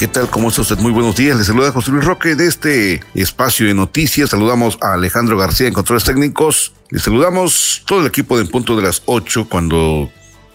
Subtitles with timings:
[0.00, 0.30] ¿Qué tal?
[0.30, 0.78] ¿Cómo está usted?
[0.78, 1.36] Muy buenos días.
[1.36, 4.30] Le saluda José Luis Roque de este espacio de noticias.
[4.30, 6.72] Saludamos a Alejandro García en controles técnicos.
[6.88, 10.10] Le saludamos todo el equipo de en punto de las 8 cuando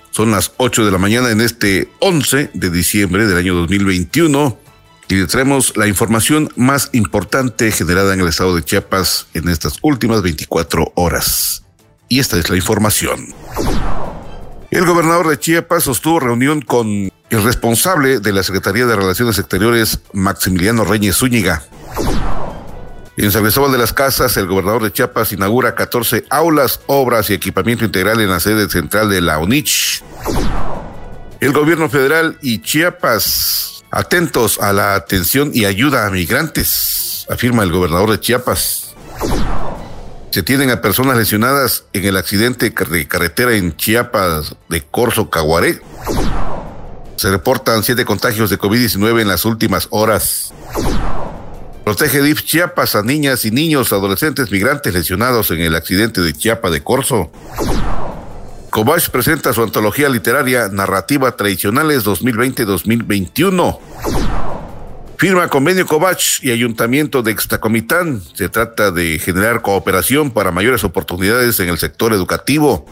[0.09, 4.58] son las 8 de la mañana en este 11 de diciembre del año 2021.
[5.09, 9.77] Y le traemos la información más importante generada en el estado de Chiapas en estas
[9.84, 11.63] últimas 24 horas.
[12.09, 13.27] Y esta es la información.
[14.71, 20.00] El gobernador de Chiapas sostuvo reunión con el responsable de la Secretaría de Relaciones Exteriores,
[20.14, 21.64] Maximiliano Reyes Zúñiga.
[23.18, 27.34] En San Cristóbal de las Casas, el gobernador de Chiapas inaugura 14 aulas, obras y
[27.34, 30.02] equipamiento integral en la sede central de la UNICH.
[31.42, 37.72] El gobierno federal y Chiapas atentos a la atención y ayuda a migrantes, afirma el
[37.72, 38.96] gobernador de Chiapas.
[40.32, 45.82] Se tienen a personas lesionadas en el accidente de carretera en Chiapas de Corzo Caguaré.
[47.16, 50.54] Se reportan siete contagios de COVID-19 en las últimas horas.
[51.84, 56.70] Protege DIF Chiapas a niñas y niños, adolescentes migrantes lesionados en el accidente de Chiapa
[56.70, 57.32] de Corzo.
[58.70, 63.80] Cobach presenta su antología literaria Narrativa Tradicionales 2020-2021.
[65.18, 68.22] Firma convenio Covach y Ayuntamiento de Extacomitán.
[68.34, 72.86] Se trata de generar cooperación para mayores oportunidades en el sector educativo.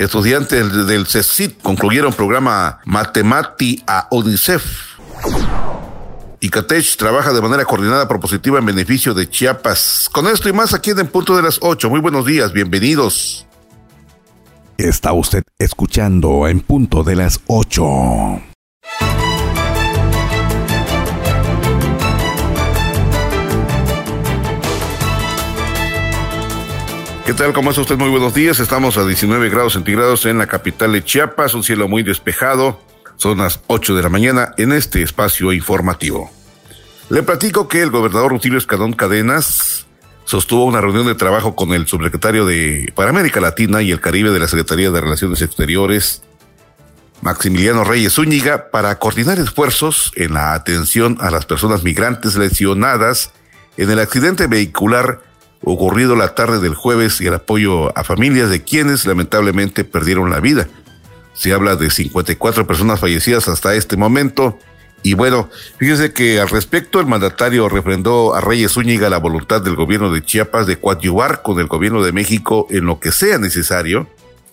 [0.00, 4.64] Estudiantes del CECIT concluyeron programa Matemati a UNICEF.
[6.40, 10.08] Icatech trabaja de manera coordinada propositiva en beneficio de Chiapas.
[10.10, 11.90] Con esto y más aquí en Punto de las 8.
[11.90, 13.46] Muy buenos días, bienvenidos.
[14.78, 18.49] Está usted escuchando en Punto de las 8.
[27.30, 27.52] ¿Qué tal?
[27.52, 27.96] ¿Cómo está usted?
[27.96, 28.58] Muy buenos días.
[28.58, 32.80] Estamos a 19 grados centígrados en la capital de Chiapas, un cielo muy despejado.
[33.14, 36.28] Son las 8 de la mañana en este espacio informativo.
[37.08, 39.86] Le platico que el gobernador Rutilio Escadón Cadenas
[40.24, 44.30] sostuvo una reunión de trabajo con el subsecretario de para América Latina y el Caribe
[44.30, 46.24] de la Secretaría de Relaciones Exteriores,
[47.22, 53.30] Maximiliano Reyes Zúñiga, para coordinar esfuerzos en la atención a las personas migrantes lesionadas
[53.76, 55.29] en el accidente vehicular
[55.64, 60.40] ocurrido la tarde del jueves y el apoyo a familias de quienes lamentablemente perdieron la
[60.40, 60.68] vida.
[61.34, 64.58] Se habla de 54 personas fallecidas hasta este momento.
[65.02, 65.48] Y bueno,
[65.78, 70.22] fíjese que al respecto el mandatario refrendó a Reyes Zúñiga la voluntad del gobierno de
[70.22, 74.08] Chiapas de coadyuvar con el gobierno de México en lo que sea necesario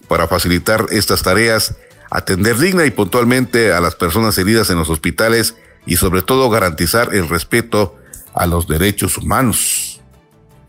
[0.08, 1.76] para facilitar estas tareas,
[2.10, 7.14] atender digna y puntualmente a las personas heridas en los hospitales y sobre todo garantizar
[7.14, 7.98] el respeto
[8.34, 9.87] a los derechos humanos.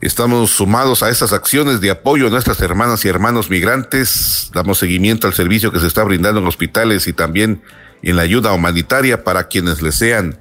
[0.01, 4.51] Estamos sumados a estas acciones de apoyo a nuestras hermanas y hermanos migrantes.
[4.55, 7.63] Damos seguimiento al servicio que se está brindando en hospitales y también
[8.03, 10.39] en la ayuda humanitaria para quienes les sean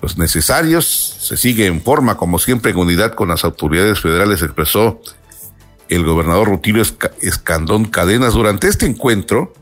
[0.00, 0.86] los necesarios.
[1.20, 5.02] Se sigue en forma, como siempre, en unidad con las autoridades federales, expresó
[5.90, 6.82] el gobernador Rutilio
[7.20, 9.52] Escandón Cadenas durante este encuentro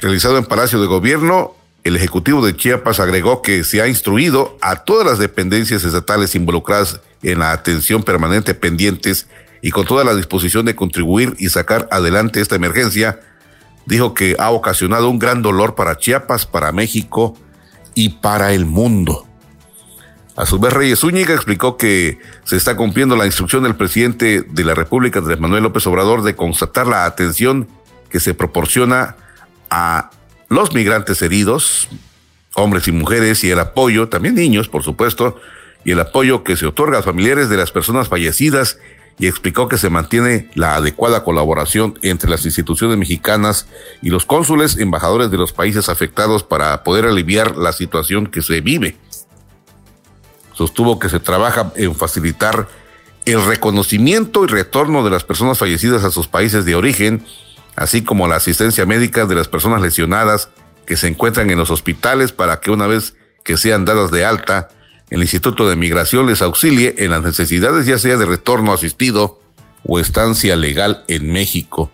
[0.00, 1.54] realizado en Palacio de Gobierno.
[1.90, 7.00] El Ejecutivo de Chiapas agregó que se ha instruido a todas las dependencias estatales involucradas
[7.20, 9.26] en la atención permanente pendientes
[9.60, 13.18] y con toda la disposición de contribuir y sacar adelante esta emergencia,
[13.86, 17.36] dijo que ha ocasionado un gran dolor para Chiapas, para México
[17.96, 19.26] y para el mundo.
[20.36, 24.64] A su vez, Reyes Zúñiga explicó que se está cumpliendo la instrucción del presidente de
[24.64, 27.66] la República, Andrés Manuel López Obrador, de constatar la atención
[28.10, 29.16] que se proporciona
[29.70, 30.10] a
[30.50, 31.88] los migrantes heridos,
[32.54, 35.40] hombres y mujeres, y el apoyo, también niños, por supuesto,
[35.84, 38.78] y el apoyo que se otorga a familiares de las personas fallecidas
[39.18, 43.66] y explicó que se mantiene la adecuada colaboración entre las instituciones mexicanas
[44.02, 48.60] y los cónsules embajadores de los países afectados para poder aliviar la situación que se
[48.60, 48.96] vive.
[50.54, 52.66] Sostuvo que se trabaja en facilitar
[53.24, 57.24] el reconocimiento y retorno de las personas fallecidas a sus países de origen,
[57.80, 60.50] así como la asistencia médica de las personas lesionadas
[60.84, 64.68] que se encuentran en los hospitales para que una vez que sean dadas de alta,
[65.08, 69.40] el Instituto de Migración les auxilie en las necesidades ya sea de retorno asistido
[69.82, 71.90] o estancia legal en México.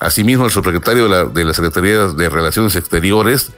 [0.00, 3.52] Asimismo, el subsecretario de la, de la Secretaría de Relaciones Exteriores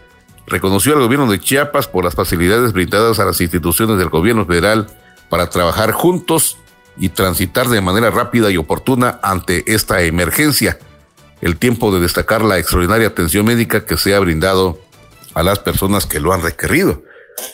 [0.46, 4.86] reconoció al gobierno de Chiapas por las facilidades brindadas a las instituciones del gobierno federal
[5.30, 6.58] para trabajar juntos
[6.98, 10.78] y transitar de manera rápida y oportuna ante esta emergencia.
[11.40, 14.78] El tiempo de destacar la extraordinaria atención médica que se ha brindado
[15.34, 17.02] a las personas que lo han requerido.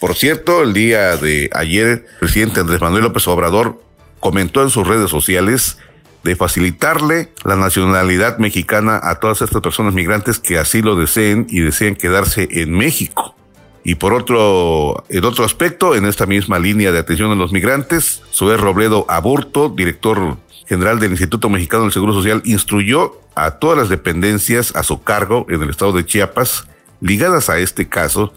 [0.01, 3.81] Por cierto, el día de ayer, el presidente Andrés Manuel López Obrador
[4.21, 5.79] comentó en sus redes sociales
[6.25, 11.61] de facilitarle la nacionalidad mexicana a todas estas personas migrantes que así lo deseen y
[11.61, 13.37] deseen quedarse en México.
[13.85, 18.21] Y por otro, en otro aspecto, en esta misma línea de atención a los migrantes,
[18.33, 23.89] Zoé Robledo Aburto, director general del Instituto Mexicano del Seguro Social, instruyó a todas las
[23.89, 26.67] dependencias a su cargo en el estado de Chiapas,
[27.01, 28.33] ligadas a este caso,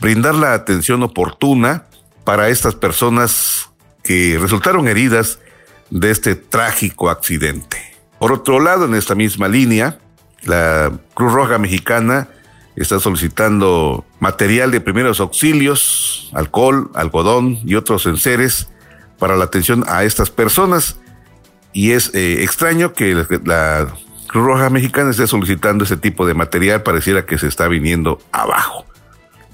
[0.00, 1.84] brindar la atención oportuna
[2.24, 3.70] para estas personas
[4.02, 5.40] que resultaron heridas
[5.90, 7.78] de este trágico accidente.
[8.18, 9.98] Por otro lado, en esta misma línea,
[10.44, 12.28] la Cruz Roja Mexicana
[12.76, 18.68] está solicitando material de primeros auxilios, alcohol, algodón y otros enseres
[19.18, 20.98] para la atención a estas personas.
[21.76, 23.14] Y es eh, extraño que
[23.44, 23.94] la
[24.28, 28.86] Cruz Roja Mexicana esté solicitando ese tipo de material, pareciera que se está viniendo abajo.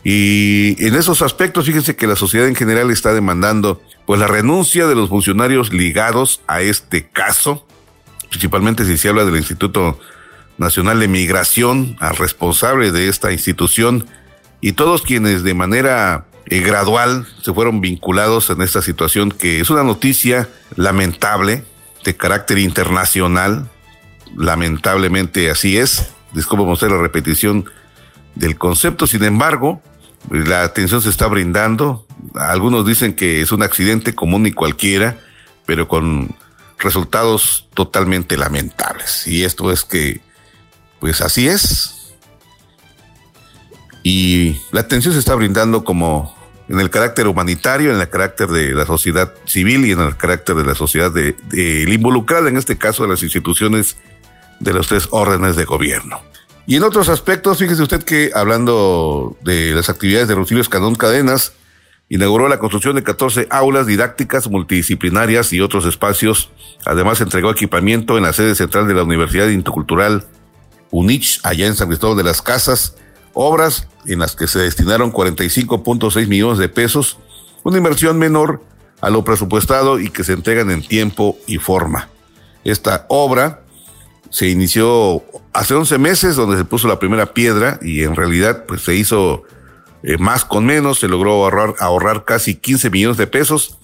[0.04, 4.86] Y en esos aspectos, fíjense que la sociedad en general está demandando pues la renuncia
[4.86, 7.66] de los funcionarios ligados a este caso,
[8.30, 9.98] principalmente si se habla del Instituto
[10.58, 14.06] Nacional de Migración, al responsable de esta institución
[14.60, 19.70] y todos quienes de manera eh, gradual se fueron vinculados en esta situación que es
[19.70, 21.64] una noticia lamentable
[22.04, 23.70] de carácter internacional,
[24.36, 27.66] lamentablemente así es, disculpen la repetición
[28.34, 29.82] del concepto, sin embargo,
[30.30, 32.06] la atención se está brindando.
[32.34, 35.18] Algunos dicen que es un accidente común y cualquiera,
[35.66, 36.34] pero con
[36.78, 39.26] resultados totalmente lamentables.
[39.26, 40.20] Y esto es que,
[41.00, 42.14] pues así es.
[44.02, 46.34] Y la atención se está brindando como
[46.68, 50.56] en el carácter humanitario, en el carácter de la sociedad civil y en el carácter
[50.56, 53.96] de la sociedad de, de involucrada, en este caso de las instituciones
[54.60, 56.20] de los tres órdenes de gobierno.
[56.66, 61.54] Y en otros aspectos, fíjese usted que hablando de las actividades de Rutilio Escandón Cadenas,
[62.08, 66.50] inauguró la construcción de 14 aulas didácticas multidisciplinarias y otros espacios.
[66.84, 70.26] Además, entregó equipamiento en la sede central de la Universidad Intercultural
[70.90, 72.96] UNICH, allá en San Cristóbal de las Casas,
[73.34, 77.18] obras en las que se destinaron 45.6 millones de pesos,
[77.62, 78.62] una inversión menor
[79.00, 82.08] a lo presupuestado y que se entregan en tiempo y forma.
[82.64, 83.62] Esta obra
[84.30, 88.82] se inició hace 11 meses donde se puso la primera piedra y en realidad pues
[88.82, 89.42] se hizo
[90.02, 93.78] eh, más con menos, se logró ahorrar, ahorrar casi 15 millones de pesos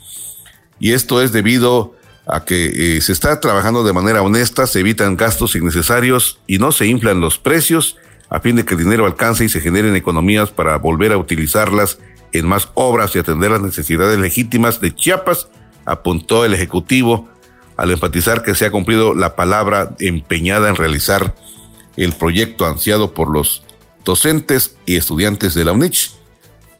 [0.80, 1.94] y esto es debido
[2.26, 6.72] a que eh, se está trabajando de manera honesta, se evitan gastos innecesarios y no
[6.72, 7.96] se inflan los precios
[8.30, 11.98] a fin de que el dinero alcance y se generen economías para volver a utilizarlas
[12.32, 15.48] en más obras y atender las necesidades legítimas de Chiapas,
[15.86, 17.28] apuntó el Ejecutivo
[17.76, 21.34] al enfatizar que se ha cumplido la palabra empeñada en realizar
[21.96, 23.62] el proyecto ansiado por los
[24.04, 26.12] docentes y estudiantes de la UNICH,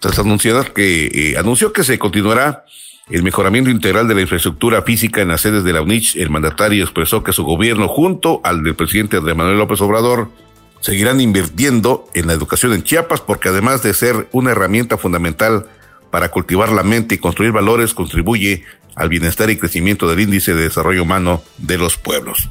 [0.01, 2.65] tras anunciar que eh, anunció que se continuará
[3.11, 6.85] el mejoramiento integral de la infraestructura física en las sedes de la UNICH, el mandatario
[6.85, 10.29] expresó que su gobierno, junto al del presidente Andrés Manuel López Obrador,
[10.89, 15.67] seguirán invirtiendo en la educación en Chiapas porque además de ser una herramienta fundamental
[16.11, 18.65] para cultivar la mente y construir valores, contribuye
[18.95, 22.49] al bienestar y crecimiento del índice de desarrollo humano de los pueblos.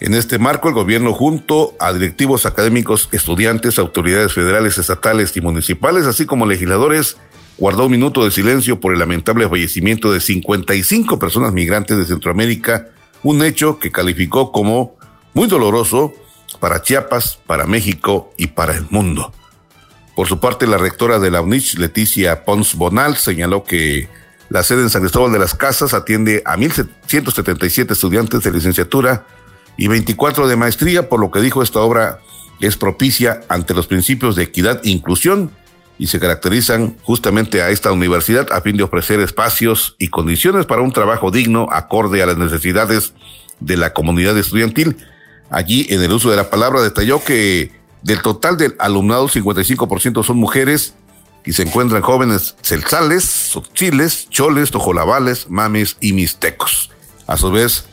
[0.00, 6.06] En este marco, el gobierno junto a directivos académicos, estudiantes, autoridades federales, estatales y municipales,
[6.06, 7.18] así como legisladores,
[7.58, 12.88] guardó un minuto de silencio por el lamentable fallecimiento de 55 personas migrantes de Centroamérica,
[13.22, 14.96] un hecho que calificó como
[15.34, 16.14] muy doloroso
[16.58, 19.32] para Chiapas, para México y para el mundo.
[20.16, 24.08] Por su parte, la rectora de la UNICH, Leticia Pons Bonal, señaló que
[24.48, 29.24] la sede en San Cristóbal de las Casas atiende a 1.177 estudiantes de licenciatura
[29.76, 32.18] y 24 de maestría, por lo que dijo esta obra
[32.60, 35.52] es propicia ante los principios de equidad e inclusión
[35.98, 40.82] y se caracterizan justamente a esta universidad a fin de ofrecer espacios y condiciones para
[40.82, 43.14] un trabajo digno acorde a las necesidades
[43.60, 44.96] de la comunidad estudiantil.
[45.50, 50.38] Allí, en el uso de la palabra, detalló que del total del alumnado, 55% son
[50.38, 50.94] mujeres
[51.44, 53.52] y se encuentran jóvenes celsales,
[54.30, 56.90] choles, tojolabales, mames y mixtecos.
[57.26, 57.84] A su vez,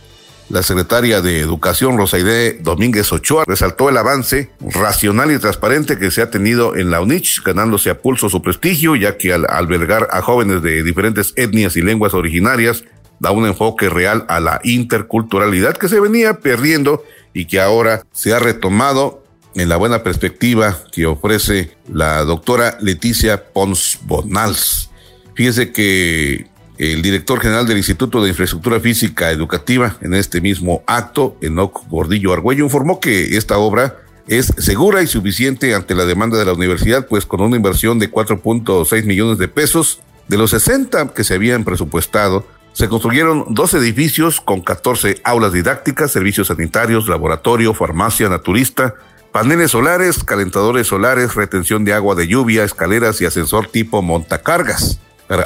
[0.50, 6.22] la secretaria de Educación, Rosaide Domínguez Ochoa, resaltó el avance racional y transparente que se
[6.22, 10.22] ha tenido en la UNICH, ganándose a pulso su prestigio, ya que al albergar a
[10.22, 12.86] jóvenes de diferentes etnias y lenguas originarias,
[13.20, 17.04] da un enfoque real a la interculturalidad que se venía perdiendo
[17.38, 23.54] y que ahora se ha retomado en la buena perspectiva que ofrece la doctora Leticia
[23.54, 24.90] Pons Bonals.
[25.36, 26.48] Fíjese que
[26.80, 32.34] el director general del Instituto de Infraestructura Física Educativa, en este mismo acto, Enoc Gordillo
[32.34, 37.06] Argüello, informó que esta obra es segura y suficiente ante la demanda de la universidad,
[37.06, 41.66] pues con una inversión de 4.6 millones de pesos, de los 60 que se habían
[41.66, 48.94] presupuestado, se construyeron dos edificios con 14 aulas didácticas, servicios sanitarios, laboratorio, farmacia naturista,
[49.32, 55.00] paneles solares, calentadores solares, retención de agua de lluvia, escaleras y ascensor tipo montacargas.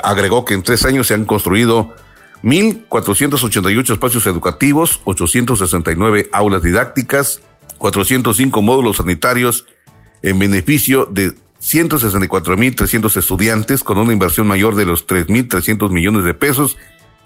[0.03, 1.95] Agregó que en tres años se han construido
[2.43, 7.39] 1.488 espacios educativos, 869 aulas didácticas,
[7.77, 9.67] 405 módulos sanitarios
[10.21, 16.75] en beneficio de 164.300 estudiantes con una inversión mayor de los 3.300 millones de pesos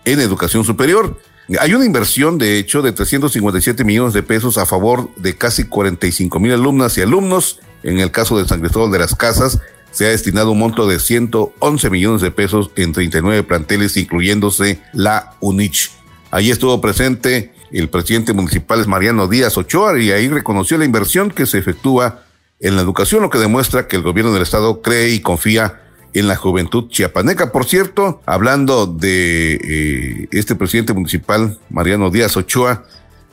[0.05, 1.19] en educación superior.
[1.59, 6.39] Hay una inversión, de hecho, de 357 millones de pesos a favor de casi 45
[6.39, 7.59] mil alumnas y alumnos.
[7.83, 9.59] En el caso de San Cristóbal de las Casas,
[9.91, 15.33] se ha destinado un monto de 111 millones de pesos en 39 planteles, incluyéndose la
[15.39, 15.91] UNICH.
[16.31, 21.45] Allí estuvo presente el presidente municipal Mariano Díaz Ochoa y ahí reconoció la inversión que
[21.45, 22.23] se efectúa
[22.59, 25.81] en la educación, lo que demuestra que el gobierno del estado cree y confía
[26.15, 27.51] en la juventud chiapaneca.
[27.51, 32.85] Por cierto, hablando de eh, este presidente municipal, Mariano Díaz Ochoa,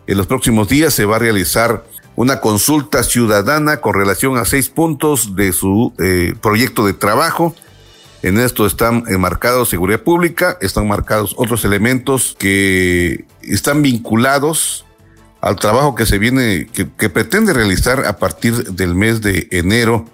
[0.07, 1.85] en los próximos días se va a realizar
[2.17, 7.55] una consulta ciudadana con relación a seis puntos de su eh, proyecto de trabajo.
[8.23, 14.85] En esto están enmarcados seguridad pública, están marcados otros elementos que están vinculados
[15.41, 20.07] al trabajo que se viene, que pretende realizar a partir del mes de enero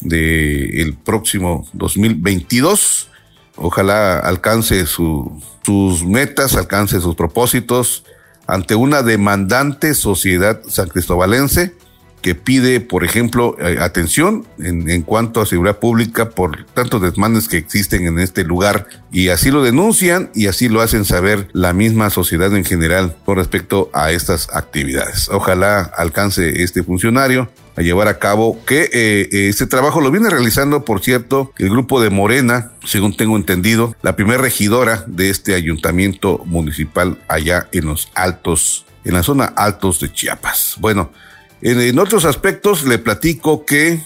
[0.00, 3.08] del próximo 2022.
[3.56, 8.04] Ojalá alcance su, sus metas, alcance sus propósitos
[8.46, 11.74] ante una demandante sociedad san cristobalense
[12.20, 17.56] que pide, por ejemplo, eh, atención en, cuanto a seguridad pública por tantos desmanes que
[17.56, 22.10] existen en este lugar y así lo denuncian y así lo hacen saber la misma
[22.10, 25.28] sociedad en general con respecto a estas actividades.
[25.28, 30.84] Ojalá alcance este funcionario a llevar a cabo que eh, este trabajo lo viene realizando,
[30.84, 36.42] por cierto, el grupo de Morena, según tengo entendido, la primera regidora de este ayuntamiento
[36.44, 40.74] municipal allá en los altos, en la zona altos de Chiapas.
[40.80, 41.12] Bueno,
[41.62, 44.00] en, otros aspectos le platico que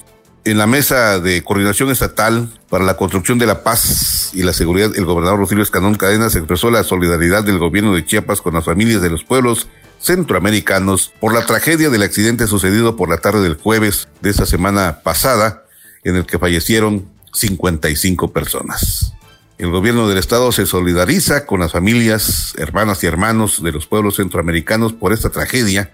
[0.44, 4.90] en la mesa de coordinación estatal para la construcción de la paz y la seguridad,
[4.96, 9.02] el gobernador Rosilio Escanón Cadenas expresó la solidaridad del gobierno de Chiapas con las familias
[9.02, 9.68] de los pueblos
[10.00, 15.00] centroamericanos por la tragedia del accidente sucedido por la tarde del jueves de esta semana
[15.04, 15.64] pasada,
[16.02, 19.12] en el que fallecieron 55 personas.
[19.58, 24.16] El gobierno del estado se solidariza con las familias, hermanas y hermanos de los pueblos
[24.16, 25.92] centroamericanos por esta tragedia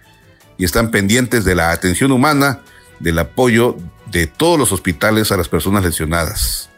[0.58, 2.60] y están pendientes de la atención humana,
[2.98, 6.68] del apoyo de todos los hospitales a las personas lesionadas.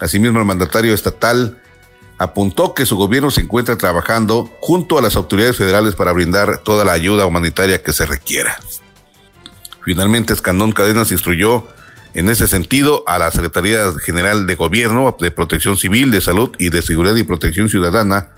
[0.00, 1.60] Asimismo, el mandatario estatal
[2.18, 6.84] apuntó que su gobierno se encuentra trabajando junto a las autoridades federales para brindar toda
[6.84, 8.58] la ayuda humanitaria que se requiera.
[9.84, 11.66] Finalmente, Escandón Cadenas instruyó
[12.14, 16.70] en ese sentido a la Secretaría General de Gobierno de Protección Civil, de Salud y
[16.70, 18.30] de Seguridad y Protección Ciudadana.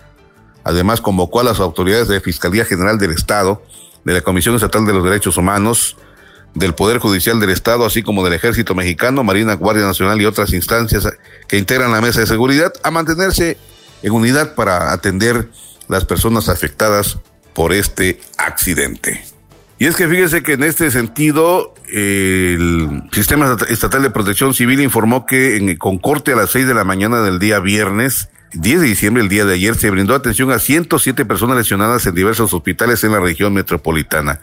[0.64, 3.62] Además, convocó a las autoridades de Fiscalía General del Estado
[4.08, 5.98] de la Comisión Estatal de los Derechos Humanos,
[6.54, 10.54] del Poder Judicial del Estado, así como del Ejército Mexicano, Marina, Guardia Nacional y otras
[10.54, 11.06] instancias
[11.46, 13.58] que integran la mesa de seguridad, a mantenerse
[14.02, 15.50] en unidad para atender
[15.88, 17.18] las personas afectadas
[17.52, 19.22] por este accidente.
[19.78, 25.26] Y es que fíjese que en este sentido, el Sistema Estatal de Protección Civil informó
[25.26, 28.86] que en, con corte a las 6 de la mañana del día viernes, 10 de
[28.86, 33.04] diciembre, el día de ayer, se brindó atención a 107 personas lesionadas en diversos hospitales
[33.04, 34.40] en la región metropolitana.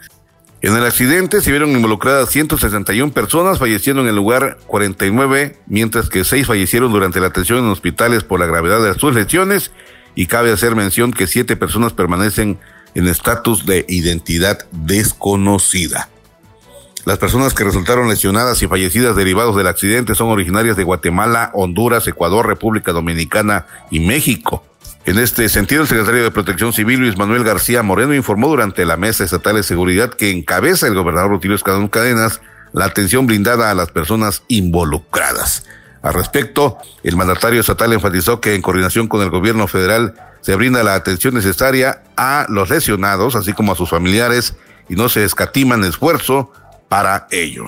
[0.62, 6.24] En el accidente se vieron involucradas 161 personas, falleciendo en el lugar 49, mientras que
[6.24, 9.70] 6 fallecieron durante la atención en hospitales por la gravedad de sus lesiones
[10.14, 12.58] y cabe hacer mención que 7 personas permanecen
[12.94, 16.08] en estatus de identidad desconocida.
[17.06, 22.08] Las personas que resultaron lesionadas y fallecidas derivados del accidente son originarias de Guatemala, Honduras,
[22.08, 24.64] Ecuador, República Dominicana y México.
[25.04, 28.96] En este sentido, el secretario de Protección Civil, Luis Manuel García Moreno, informó durante la
[28.96, 32.40] Mesa Estatal de Seguridad que encabeza el gobernador Rutilio Escadón Cadenas
[32.72, 35.64] la atención brindada a las personas involucradas.
[36.02, 40.82] Al respecto, el mandatario estatal enfatizó que en coordinación con el gobierno federal se brinda
[40.82, 44.56] la atención necesaria a los lesionados, así como a sus familiares,
[44.88, 46.50] y no se escatiman esfuerzo
[46.88, 47.64] para ello.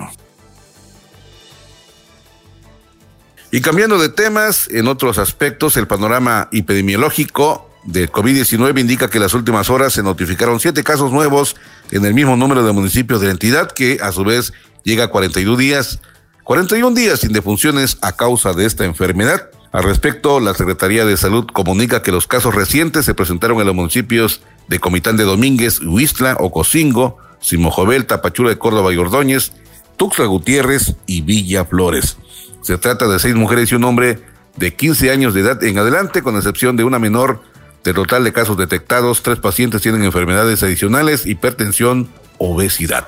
[3.51, 9.23] Y cambiando de temas, en otros aspectos, el panorama epidemiológico de COVID-19 indica que en
[9.23, 11.55] las últimas horas se notificaron siete casos nuevos
[11.89, 15.07] en el mismo número de municipios de la entidad, que a su vez llega a
[15.07, 15.99] 41 días,
[16.43, 19.49] 41 días sin defunciones a causa de esta enfermedad.
[19.71, 23.75] Al respecto, la Secretaría de Salud comunica que los casos recientes se presentaron en los
[23.75, 29.53] municipios de Comitán de Domínguez, Huistla, Ocosingo, Simojovel, Tapachula de Córdoba y Ordóñez,
[29.97, 32.17] Tuxtla Gutiérrez y Villa Flores.
[32.61, 34.19] Se trata de seis mujeres y un hombre
[34.55, 37.41] de 15 años de edad en adelante, con excepción de una menor.
[37.83, 43.07] De total de casos detectados, tres pacientes tienen enfermedades adicionales, hipertensión, obesidad.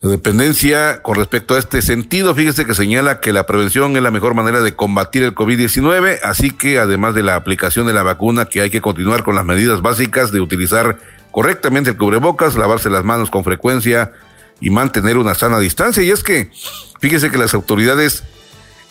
[0.00, 4.10] La dependencia con respecto a este sentido, fíjese que señala que la prevención es la
[4.10, 8.44] mejor manera de combatir el COVID-19, así que además de la aplicación de la vacuna,
[8.44, 10.98] que hay que continuar con las medidas básicas de utilizar
[11.34, 14.12] correctamente el cubrebocas, lavarse las manos con frecuencia
[14.60, 16.00] y mantener una sana distancia.
[16.04, 16.52] Y es que,
[17.00, 18.22] fíjese que las autoridades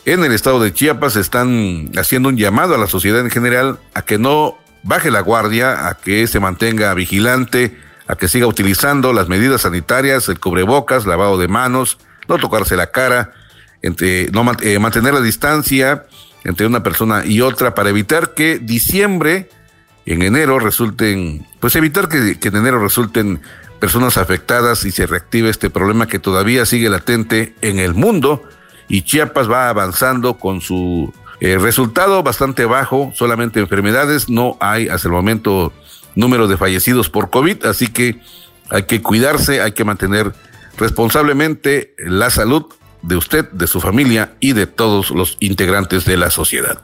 [0.04, 4.02] en el estado de Chiapas están haciendo un llamado a la sociedad en general a
[4.02, 9.30] que no baje la guardia, a que se mantenga vigilante, a que siga utilizando las
[9.30, 11.98] medidas sanitarias, el cubrebocas, lavado de manos,
[12.28, 13.32] no tocarse la cara,
[13.82, 16.08] entre, no, eh, mantener la distancia
[16.44, 19.50] entre una persona y otra para evitar que diciembre,
[20.06, 23.42] en enero resulten, pues evitar que, en enero resulten
[23.80, 28.44] personas afectadas y se reactive este problema que todavía sigue latente en el mundo
[28.88, 35.08] y Chiapas va avanzando con su eh, resultado bastante bajo, solamente enfermedades, no hay hasta
[35.08, 35.74] el momento
[36.16, 38.22] número de fallecidos por COVID, así que
[38.70, 40.34] hay que cuidarse, hay que mantener
[40.78, 42.66] responsablemente la salud
[43.02, 46.82] de usted, de su familia y de todos los integrantes de la sociedad.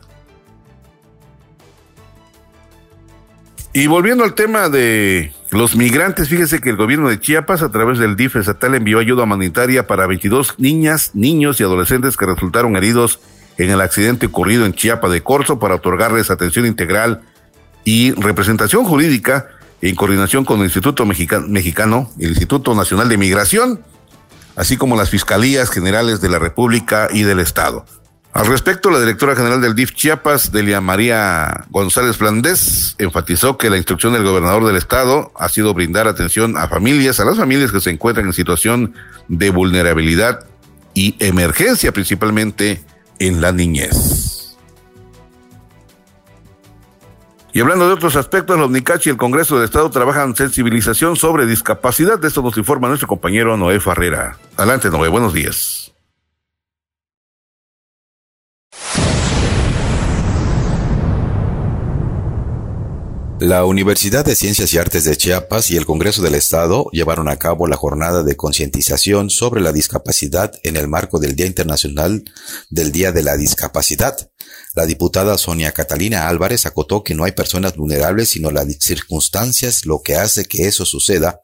[3.71, 7.99] Y volviendo al tema de los migrantes, fíjese que el gobierno de Chiapas, a través
[7.99, 13.19] del DIF estatal, envió ayuda humanitaria para 22 niñas, niños y adolescentes que resultaron heridos
[13.59, 17.21] en el accidente ocurrido en Chiapa de Corzo para otorgarles atención integral
[17.83, 19.49] y representación jurídica
[19.81, 23.81] en coordinación con el Instituto Mexicano, el Instituto Nacional de Migración,
[24.55, 27.85] así como las Fiscalías Generales de la República y del Estado.
[28.39, 33.75] Al respecto, la directora general del DIF Chiapas, Delia María González Flandés, enfatizó que la
[33.75, 37.81] instrucción del gobernador del estado ha sido brindar atención a familias, a las familias que
[37.81, 38.93] se encuentran en situación
[39.27, 40.45] de vulnerabilidad
[40.93, 42.81] y emergencia, principalmente
[43.19, 44.55] en la niñez.
[47.51, 51.45] Y hablando de otros aspectos, los NICACH y el Congreso del Estado trabajan sensibilización sobre
[51.45, 52.17] discapacidad.
[52.17, 54.37] De esto nos informa nuestro compañero Noé Farrera.
[54.55, 55.88] Adelante, Noé, buenos días.
[63.39, 67.37] La Universidad de Ciencias y Artes de Chiapas y el Congreso del Estado llevaron a
[67.37, 72.25] cabo la jornada de concientización sobre la discapacidad en el marco del Día Internacional
[72.69, 74.29] del Día de la Discapacidad.
[74.75, 80.01] La diputada Sonia Catalina Álvarez acotó que no hay personas vulnerables sino las circunstancias lo
[80.01, 81.39] que hace que eso suceda.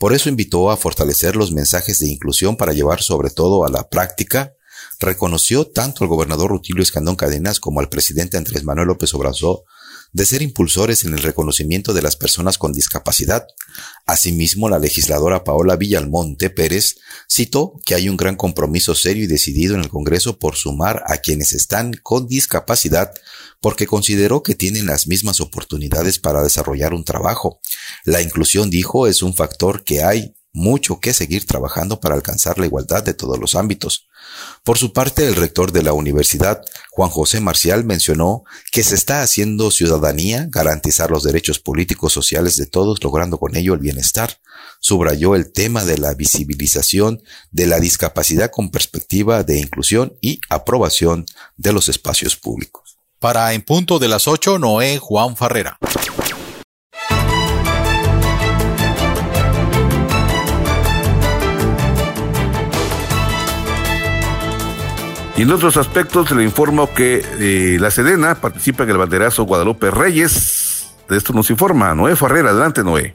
[0.00, 3.88] Por eso invitó a fortalecer los mensajes de inclusión para llevar sobre todo a la
[3.88, 4.56] práctica
[4.98, 9.64] reconoció tanto al gobernador Rutilio Escandón Cadenas como al presidente Andrés Manuel López Obrador
[10.16, 13.46] de ser impulsores en el reconocimiento de las personas con discapacidad.
[14.06, 16.96] Asimismo, la legisladora Paola Villalmonte Pérez
[17.28, 21.18] citó que hay un gran compromiso serio y decidido en el Congreso por sumar a
[21.18, 23.12] quienes están con discapacidad
[23.60, 27.60] porque consideró que tienen las mismas oportunidades para desarrollar un trabajo.
[28.06, 32.64] La inclusión, dijo, es un factor que hay mucho que seguir trabajando para alcanzar la
[32.64, 34.08] igualdad de todos los ámbitos.
[34.64, 39.20] Por su parte, el rector de la universidad, Juan José Marcial, mencionó que se está
[39.20, 44.38] haciendo ciudadanía, garantizar los derechos políticos sociales de todos, logrando con ello el bienestar.
[44.80, 51.26] Subrayó el tema de la visibilización de la discapacidad con perspectiva de inclusión y aprobación
[51.58, 52.96] de los espacios públicos.
[53.18, 55.78] Para En Punto de las 8, Noé Juan Farrera.
[65.36, 69.90] Y en otros aspectos le informo que eh, la Sedena participa en el banderazo Guadalupe
[69.90, 70.86] Reyes.
[71.10, 72.50] De esto nos informa Noé Ferrera.
[72.50, 73.14] Adelante, Noé.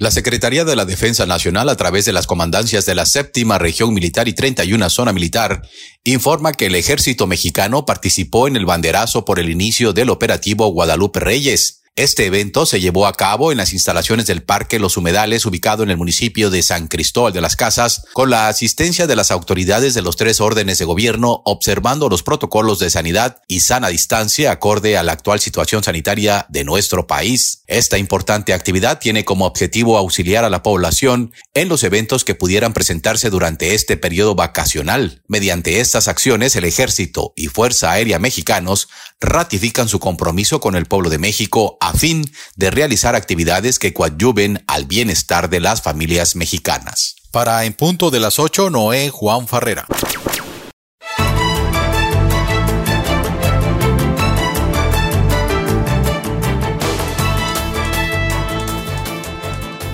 [0.00, 3.92] La Secretaría de la Defensa Nacional, a través de las comandancias de la séptima región
[3.92, 5.62] militar y 31 zona militar,
[6.04, 11.18] informa que el ejército mexicano participó en el banderazo por el inicio del operativo Guadalupe
[11.18, 15.82] Reyes, Este evento se llevó a cabo en las instalaciones del Parque Los Humedales, ubicado
[15.82, 19.94] en el municipio de San Cristóbal de las Casas, con la asistencia de las autoridades
[19.94, 24.96] de los tres órdenes de gobierno, observando los protocolos de sanidad y sana distancia acorde
[24.96, 27.64] a la actual situación sanitaria de nuestro país.
[27.66, 32.74] Esta importante actividad tiene como objetivo auxiliar a la población en los eventos que pudieran
[32.74, 35.24] presentarse durante este periodo vacacional.
[35.26, 38.88] Mediante estas acciones, el Ejército y Fuerza Aérea Mexicanos
[39.20, 44.86] ratifican su compromiso con el pueblo de México fin de realizar actividades que coadyuven al
[44.86, 47.16] bienestar de las familias mexicanas.
[47.30, 49.86] Para En Punto de las 8, Noé Juan Farrera.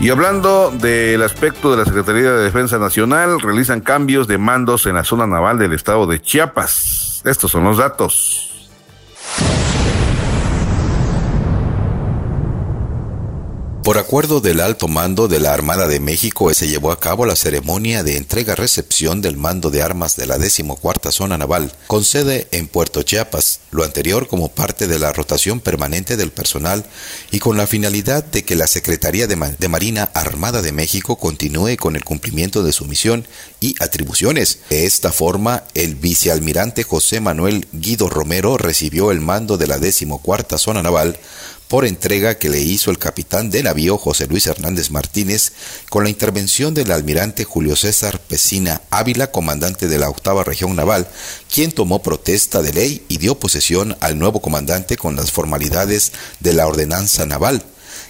[0.04, 4.96] Y hablando del aspecto de la Secretaría de Defensa Nacional, realizan cambios de mandos en
[4.96, 7.22] la zona naval del estado de Chiapas.
[7.24, 8.68] Estos son los datos.
[13.85, 17.37] Por acuerdo del alto mando de la Armada de México se llevó a cabo la
[17.37, 22.66] ceremonia de entrega-recepción del mando de armas de la decimocuarta zona naval, con sede en
[22.66, 26.87] Puerto Chiapas, lo anterior como parte de la rotación permanente del personal
[27.31, 31.94] y con la finalidad de que la Secretaría de, Marina Armada de México continúe con
[31.94, 33.29] el cumplimiento de su misión
[33.61, 34.61] y atribuciones.
[34.70, 40.57] De esta forma, el vicealmirante José Manuel Guido Romero recibió el mando de la decimocuarta
[40.57, 41.18] zona naval
[41.75, 45.51] por entrega que le hizo el capitán de navío José Luis Hernández Martínez
[45.91, 51.09] con la intervención del almirante Julio César Pesina Ávila, comandante de la octava región naval,
[51.53, 56.53] quien tomó protesta de ley y dio posesión al nuevo comandante con las formalidades de
[56.53, 57.65] la ordenanza naval.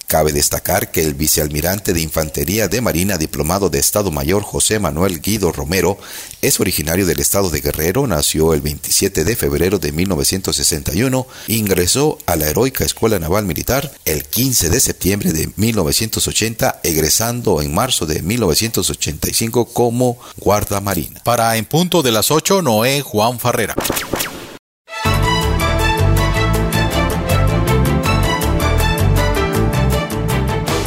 [0.07, 5.21] Cabe destacar que el vicealmirante de Infantería de Marina diplomado de Estado Mayor José Manuel
[5.21, 5.99] Guido Romero
[6.43, 12.37] es originario del estado de Guerrero, nació el 27 de febrero de 1961, ingresó a
[12.37, 18.21] la Heroica Escuela Naval Militar el 15 de septiembre de 1980, egresando en marzo de
[18.23, 21.23] 1985 como guarda marina.
[21.25, 23.75] Para En Punto de las 8, Noé Juan Farrera.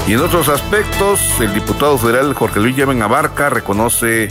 [0.07, 4.29] Y en otros aspectos, el diputado federal Jorge Luis Llamen Abarca reconoce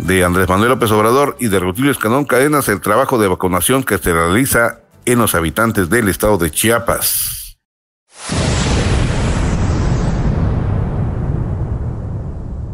[0.00, 3.98] de Andrés Manuel López Obrador y de Rutilio Escanón Cadenas el trabajo de vacunación que
[3.98, 7.35] se realiza en los habitantes del estado de Chiapas.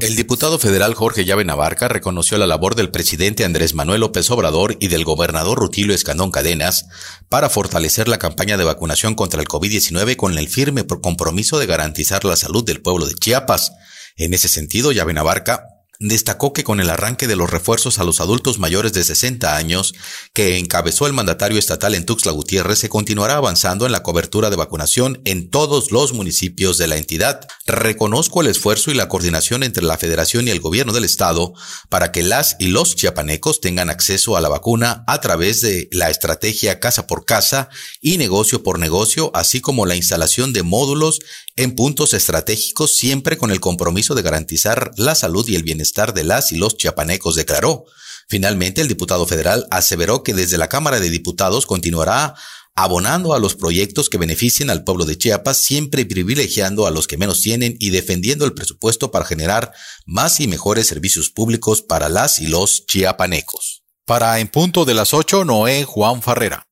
[0.03, 4.77] El diputado federal Jorge Llave Navarca reconoció la labor del presidente Andrés Manuel López Obrador
[4.81, 6.87] y del gobernador Rutilio Escandón Cadenas
[7.29, 12.25] para fortalecer la campaña de vacunación contra el COVID-19 con el firme compromiso de garantizar
[12.25, 13.75] la salud del pueblo de Chiapas.
[14.17, 15.69] En ese sentido, Llave Navarca
[16.03, 19.95] destacó que con el arranque de los refuerzos a los adultos mayores de 60 años
[20.33, 24.57] que encabezó el mandatario estatal en Tuxtla Gutiérrez se continuará avanzando en la cobertura de
[24.57, 27.47] vacunación en todos los municipios de la entidad.
[27.67, 31.55] Reconozco el esfuerzo y la coordinación entre la Federación y el gobierno del estado
[31.88, 36.11] para que las y los chiapanecos tengan acceso a la vacuna a través de la
[36.11, 37.69] estrategia casa por casa
[38.01, 41.21] y negocio por negocio, así como la instalación de módulos
[41.57, 46.52] en puntos estratégicos siempre con el compromiso de garantizar la salud y el de las
[46.52, 47.85] y los chiapanecos, declaró.
[48.28, 52.35] Finalmente, el diputado federal aseveró que desde la Cámara de Diputados continuará
[52.74, 57.18] abonando a los proyectos que beneficien al pueblo de Chiapas, siempre privilegiando a los que
[57.18, 59.72] menos tienen y defendiendo el presupuesto para generar
[60.07, 63.83] más y mejores servicios públicos para las y los chiapanecos.
[64.07, 66.66] Para En Punto de las 8, Noé Juan Farrera.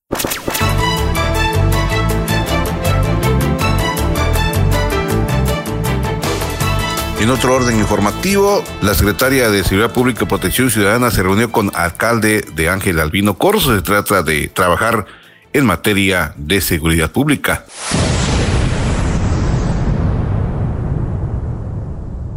[7.21, 11.71] En otro orden informativo, la secretaria de Seguridad Pública y Protección Ciudadana se reunió con
[11.75, 13.77] alcalde de Ángel Albino Corso.
[13.77, 15.05] Se trata de trabajar
[15.53, 17.67] en materia de seguridad pública.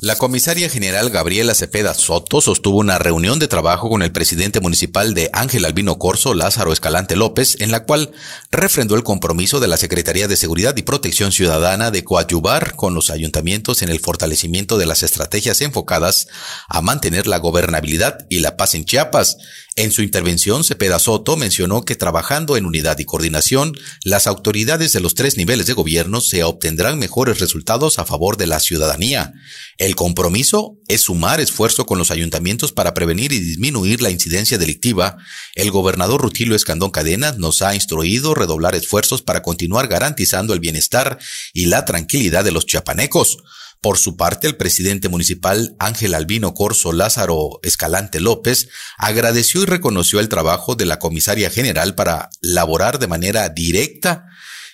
[0.03, 5.13] La comisaria general Gabriela Cepeda Soto sostuvo una reunión de trabajo con el presidente municipal
[5.13, 8.11] de Ángel Albino Corso, Lázaro Escalante López, en la cual
[8.51, 13.11] refrendó el compromiso de la Secretaría de Seguridad y Protección Ciudadana de coadyuvar con los
[13.11, 16.27] ayuntamientos en el fortalecimiento de las estrategias enfocadas
[16.67, 19.37] a mantener la gobernabilidad y la paz en Chiapas,
[19.75, 24.99] en su intervención, Cepeda Soto mencionó que trabajando en unidad y coordinación, las autoridades de
[24.99, 29.33] los tres niveles de gobierno se obtendrán mejores resultados a favor de la ciudadanía.
[29.79, 35.17] El compromiso es sumar esfuerzo con los ayuntamientos para prevenir y disminuir la incidencia delictiva.
[35.55, 41.17] El gobernador Rutilio Escandón Cadenas nos ha instruido redoblar esfuerzos para continuar garantizando el bienestar
[41.51, 43.39] y la tranquilidad de los chiapanecos.
[43.83, 50.21] Por su parte, el presidente municipal Ángel Albino Corso Lázaro Escalante López agradeció y reconoció
[50.21, 54.25] el trabajo de la comisaria general para laborar de manera directa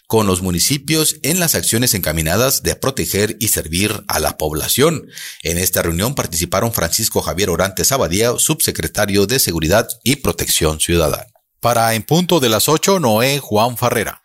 [0.06, 5.08] con los municipios en las acciones encaminadas de proteger y servir a la población.
[5.41, 11.26] En esta reunión participaron Francisco Javier Orantes Abadía, subsecretario de Seguridad y Protección Ciudadana.
[11.60, 14.22] Para En Punto de las 8, Noé Juan Farrera.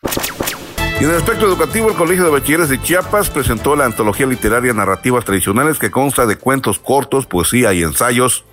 [1.00, 4.72] Y en el aspecto educativo, el Colegio de Bachilleres de Chiapas presentó la antología literaria
[4.72, 8.44] Narrativas Tradicionales que consta de cuentos cortos, poesía y ensayos,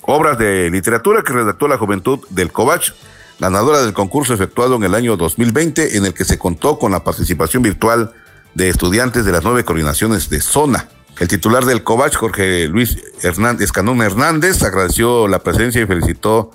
[0.00, 2.92] obras de literatura que redactó la juventud del Covach,
[3.38, 7.04] ganadora del concurso efectuado en el año 2020, en el que se contó con la
[7.04, 8.12] participación virtual
[8.54, 10.88] de estudiantes de las nueve coordinaciones de zona.
[11.20, 16.52] El titular del Covach, Jorge Luis Hernández, Canón Hernández, agradeció la presencia y felicitó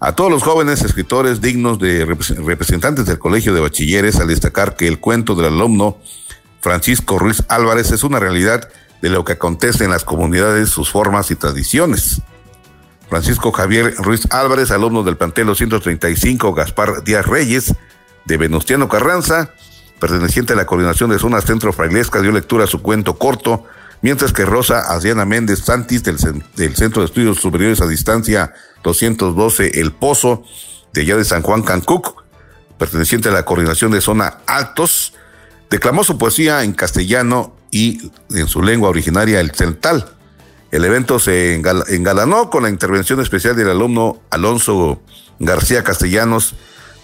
[0.00, 4.88] a todos los jóvenes escritores dignos de representantes del Colegio de Bachilleres al destacar que
[4.88, 5.98] el cuento del alumno
[6.60, 8.68] Francisco Ruiz Álvarez es una realidad
[9.02, 12.22] de lo que acontece en las comunidades, sus formas y tradiciones.
[13.10, 17.74] Francisco Javier Ruiz Álvarez, alumno del plantel 235 Gaspar Díaz Reyes
[18.24, 19.50] de Venustiano Carranza,
[19.98, 23.64] perteneciente a la coordinación de zonas centro frailesca, dio lectura a su cuento corto,
[24.02, 29.92] mientras que Rosa Adriana Méndez Santis del, Centro de Estudios Superiores a Distancia 212 El
[29.92, 30.44] Pozo,
[30.92, 32.24] de allá de San Juan Cancuc,
[32.78, 35.12] perteneciente a la coordinación de zona Altos,
[35.68, 40.16] declamó su poesía en castellano y en su lengua originaria, el celtal.
[40.72, 45.02] El evento se engalanó con la intervención especial del alumno Alonso
[45.38, 46.54] García Castellanos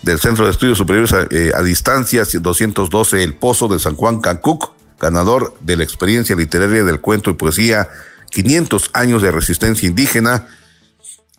[0.02, 4.20] del Centro de Estudios Superiores a, eh, a Distancia 212 El Pozo de San Juan
[4.20, 7.88] Cancuc, ganador de la experiencia literaria del cuento y poesía
[8.30, 10.46] 500 años de resistencia indígena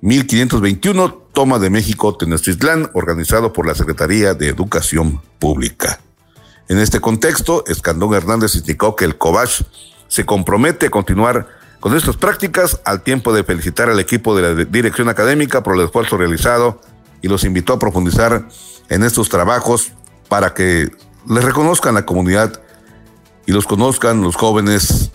[0.02, 6.00] 1521, Toma de México Tenochtitlán, organizado por la Secretaría de Educación Pública.
[6.70, 9.64] En este contexto, Escandón Hernández indicó que el COVACH
[10.08, 11.48] se compromete a continuar
[11.80, 15.86] con estas prácticas al tiempo de felicitar al equipo de la dirección académica por el
[15.86, 16.82] esfuerzo realizado
[17.22, 18.48] y los invitó a profundizar
[18.90, 19.94] en estos trabajos
[20.28, 20.92] para que
[21.28, 22.62] les reconozcan la comunidad
[23.48, 25.10] y los conozcan los jóvenes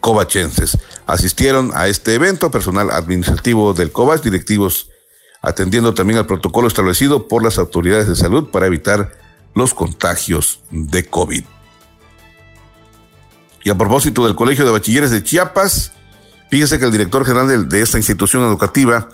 [0.00, 0.78] covachenses.
[1.06, 4.90] Asistieron a este evento personal administrativo del COVACH, directivos
[5.40, 9.12] atendiendo también al protocolo establecido por las autoridades de salud para evitar
[9.54, 11.44] los contagios de COVID.
[13.64, 15.92] Y a propósito del Colegio de Bachilleres de Chiapas,
[16.50, 19.08] fíjese que el director general de, esta institución educativa,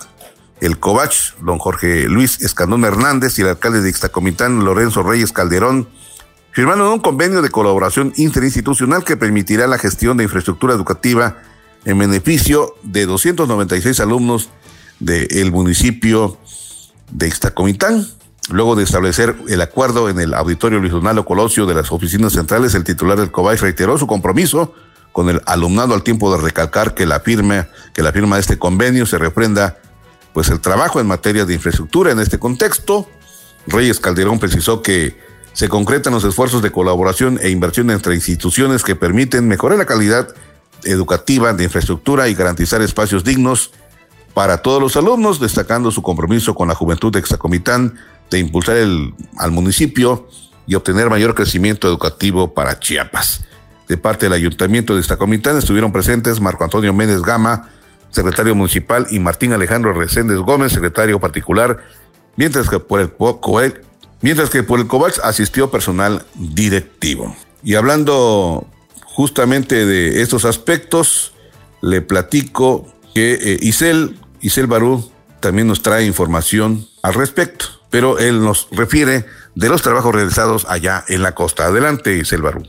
[0.61, 5.89] el COVACH, don Jorge Luis Escandón Hernández y el alcalde de Ixtacomitán, Lorenzo Reyes Calderón,
[6.53, 11.39] firmaron un convenio de colaboración interinstitucional que permitirá la gestión de infraestructura educativa
[11.85, 14.51] en beneficio de 296 alumnos
[15.01, 16.39] del municipio
[17.11, 18.07] de Ixtacomitán.
[18.51, 22.75] Luego de establecer el acuerdo en el auditorio Luis Donaldo Colosio de las oficinas centrales,
[22.75, 24.75] el titular del COBAI reiteró su compromiso
[25.13, 28.59] con el alumnado al tiempo de recalcar que la firma, que la firma de este
[28.59, 29.79] convenio se reprenda
[30.33, 33.09] pues el trabajo en materia de infraestructura en este contexto.
[33.67, 35.19] Reyes Calderón precisó que
[35.59, 40.33] se concretan los esfuerzos de colaboración e inversión entre instituciones que permiten mejorar la calidad
[40.85, 43.73] educativa de infraestructura y garantizar espacios dignos
[44.35, 47.99] para todos los alumnos, destacando su compromiso con la juventud de Exacomitán
[48.31, 50.29] de impulsar el, al municipio
[50.69, 53.45] y obtener mayor crecimiento educativo para Chiapas.
[53.89, 57.69] De parte del Ayuntamiento de Exacomitán estuvieron presentes Marco Antonio Méndez Gama,
[58.11, 61.79] secretario municipal, y Martín Alejandro Reséndez Gómez, secretario particular,
[62.37, 63.11] mientras que por el
[64.21, 67.37] mientras que por el COVAX asistió personal directivo.
[67.63, 68.67] Y hablando
[69.05, 71.33] justamente de estos aspectos,
[71.81, 78.43] le platico que eh, Isel, Isel Barú también nos trae información al respecto, pero él
[78.43, 81.67] nos refiere de los trabajos realizados allá en la costa.
[81.67, 82.63] Adelante, Isel Barú.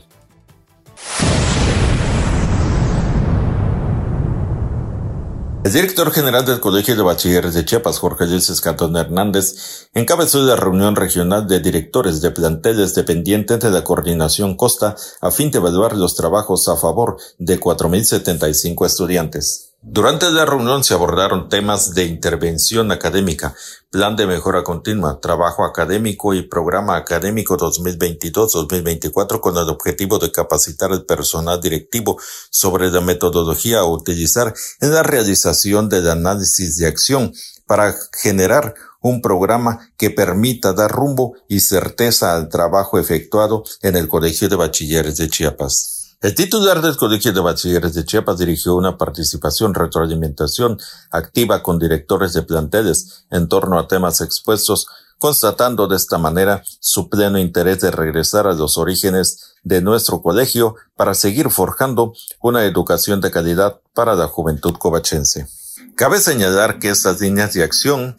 [5.62, 10.56] El director general del Colegio de Bachilleres de Chiapas, Jorge Luis Escantón Hernández, encabezó la
[10.56, 15.94] reunión regional de directores de planteles dependientes de la coordinación Costa a fin de evaluar
[15.94, 19.69] los trabajos a favor de 4.075 estudiantes.
[19.82, 23.54] Durante la reunión se abordaron temas de intervención académica,
[23.90, 30.92] plan de mejora continua, trabajo académico y programa académico 2022-2024 con el objetivo de capacitar
[30.92, 37.32] al personal directivo sobre la metodología a utilizar en la realización del análisis de acción
[37.64, 44.08] para generar un programa que permita dar rumbo y certeza al trabajo efectuado en el
[44.08, 45.99] Colegio de Bachilleres de Chiapas.
[46.22, 50.78] El titular del Colegio de Bachilleres de Chiapas dirigió una participación retroalimentación
[51.10, 54.86] activa con directores de planteles en torno a temas expuestos,
[55.18, 60.74] constatando de esta manera su pleno interés de regresar a los orígenes de nuestro colegio
[60.94, 65.48] para seguir forjando una educación de calidad para la juventud covachense.
[65.96, 68.18] Cabe señalar que estas líneas de acción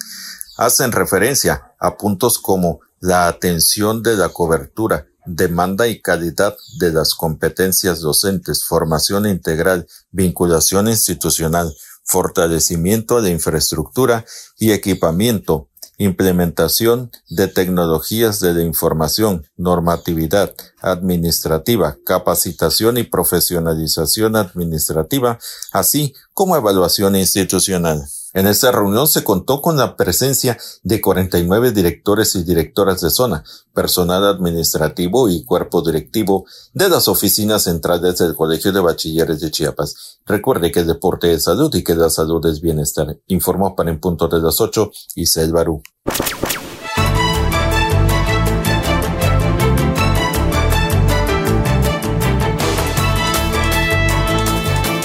[0.57, 7.13] hacen referencia a puntos como la atención de la cobertura demanda y calidad de las
[7.13, 14.25] competencias docentes, formación integral, vinculación institucional, fortalecimiento de infraestructura
[14.57, 25.39] y equipamiento, implementación de tecnologías de la información, normatividad administrativa, capacitación y profesionalización administrativa,
[25.71, 28.03] así como evaluación institucional.
[28.33, 33.43] En esta reunión se contó con la presencia de 49 directores y directoras de zona,
[33.73, 40.19] personal administrativo y cuerpo directivo de las oficinas centrales del Colegio de Bachilleres de Chiapas.
[40.25, 43.17] Recuerde que el deporte es salud y que la salud es bienestar.
[43.27, 45.81] Informó para en punto de las 8 y Barú.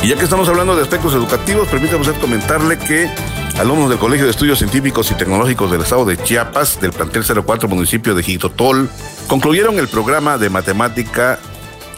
[0.06, 3.10] Y ya que estamos hablando de aspectos educativos, permítame usted comentarle que
[3.58, 7.68] alumnos del Colegio de Estudios Científicos y Tecnológicos del Estado de Chiapas, del plantel 04
[7.68, 8.88] municipio de Jitotol,
[9.26, 11.40] concluyeron el programa de matemática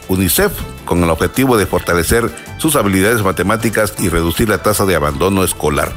[0.07, 0.51] UNICEF
[0.85, 5.93] con el objetivo de fortalecer sus habilidades matemáticas y reducir la tasa de abandono escolar.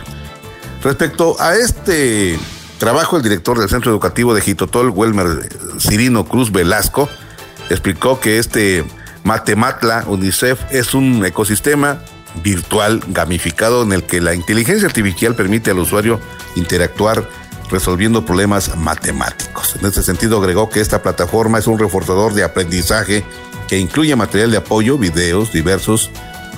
[0.85, 2.38] Respecto a este
[2.77, 5.48] trabajo, el director del Centro Educativo de Jitotol, Welmer
[5.79, 7.09] Cirino Cruz Velasco,
[7.70, 8.85] explicó que este
[9.25, 11.99] Matematla UNICEF es un ecosistema
[12.43, 16.21] virtual gamificado en el que la inteligencia artificial permite al usuario
[16.57, 17.29] interactuar
[17.71, 19.77] resolviendo problemas matemáticos.
[19.81, 23.25] En este sentido, agregó que esta plataforma es un reforzador de aprendizaje
[23.69, 26.11] que incluye material de apoyo, videos diversos,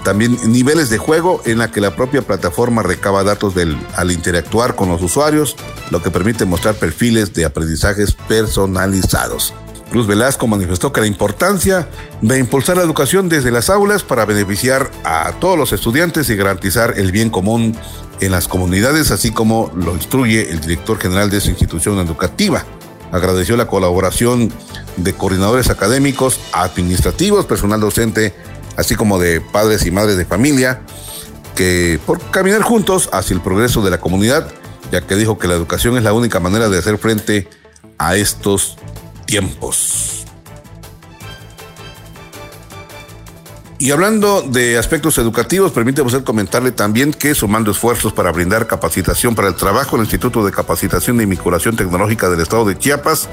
[0.04, 3.54] también niveles de juego en la que la propia plataforma recaba datos
[3.94, 5.56] al interactuar con los usuarios,
[5.90, 9.54] lo que permite mostrar perfiles de aprendizajes personalizados.
[9.94, 11.88] Cruz Velasco manifestó que la importancia
[12.20, 16.94] de impulsar la educación desde las aulas para beneficiar a todos los estudiantes y garantizar
[16.98, 17.76] el bien común
[18.20, 22.64] en las comunidades, así como lo instruye el director general de esa institución educativa.
[23.12, 24.52] Agradeció la colaboración
[24.96, 28.34] de coordinadores académicos, administrativos, personal docente,
[28.76, 30.80] así como de padres y madres de familia,
[31.54, 34.48] que por caminar juntos hacia el progreso de la comunidad,
[34.90, 37.48] ya que dijo que la educación es la única manera de hacer frente
[37.96, 38.76] a estos
[39.24, 40.24] tiempos.
[43.78, 49.34] Y hablando de aspectos educativos, permíteme usted comentarle también que sumando esfuerzos para brindar capacitación
[49.34, 53.28] para el trabajo, el Instituto de Capacitación y Vinculación Tecnológica del Estado de Chiapas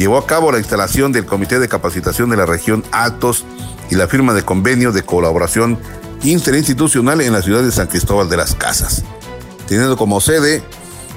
[0.00, 3.44] llevó a cabo la instalación del Comité de Capacitación de la región Altos
[3.90, 5.78] y la firma de convenio de colaboración
[6.22, 9.04] interinstitucional en la ciudad de San Cristóbal de las Casas,
[9.68, 10.62] teniendo como sede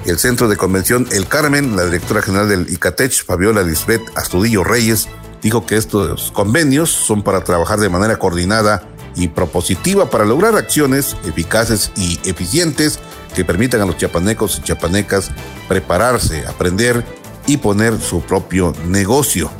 [0.06, 5.08] el Centro de Convención El Carmen, la directora general del ICATECH, Fabiola Lisbeth Astudillo Reyes,
[5.42, 8.82] dijo que estos convenios son para trabajar de manera coordinada
[9.16, 12.98] y propositiva para lograr acciones eficaces y eficientes
[13.34, 15.30] que permitan a los chiapanecos y chiapanecas
[15.68, 17.04] prepararse, aprender
[17.46, 19.50] y poner su propio negocio.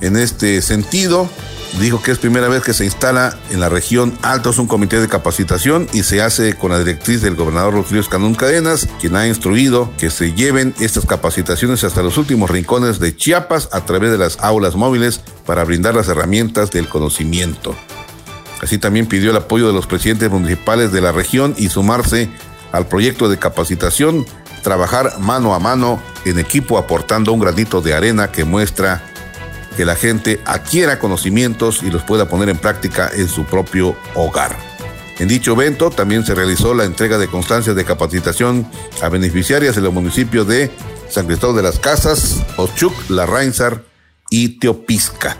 [0.00, 1.28] En este sentido,
[1.80, 5.08] dijo que es primera vez que se instala en la región Altos un comité de
[5.08, 9.90] capacitación y se hace con la directriz del gobernador Rutilio Escandón Cadenas, quien ha instruido
[9.98, 14.38] que se lleven estas capacitaciones hasta los últimos rincones de Chiapas a través de las
[14.40, 17.74] aulas móviles para brindar las herramientas del conocimiento.
[18.62, 22.30] Así también pidió el apoyo de los presidentes municipales de la región y sumarse
[22.72, 24.26] al proyecto de capacitación,
[24.62, 29.13] trabajar mano a mano en equipo aportando un granito de arena que muestra
[29.74, 34.56] que la gente adquiera conocimientos y los pueda poner en práctica en su propio hogar.
[35.18, 38.66] En dicho evento también se realizó la entrega de constancias de capacitación
[39.00, 40.70] a beneficiarias de los municipios de
[41.08, 43.84] San Cristóbal de las Casas, Ochuc, La Rainsar
[44.30, 45.36] y Teopisca.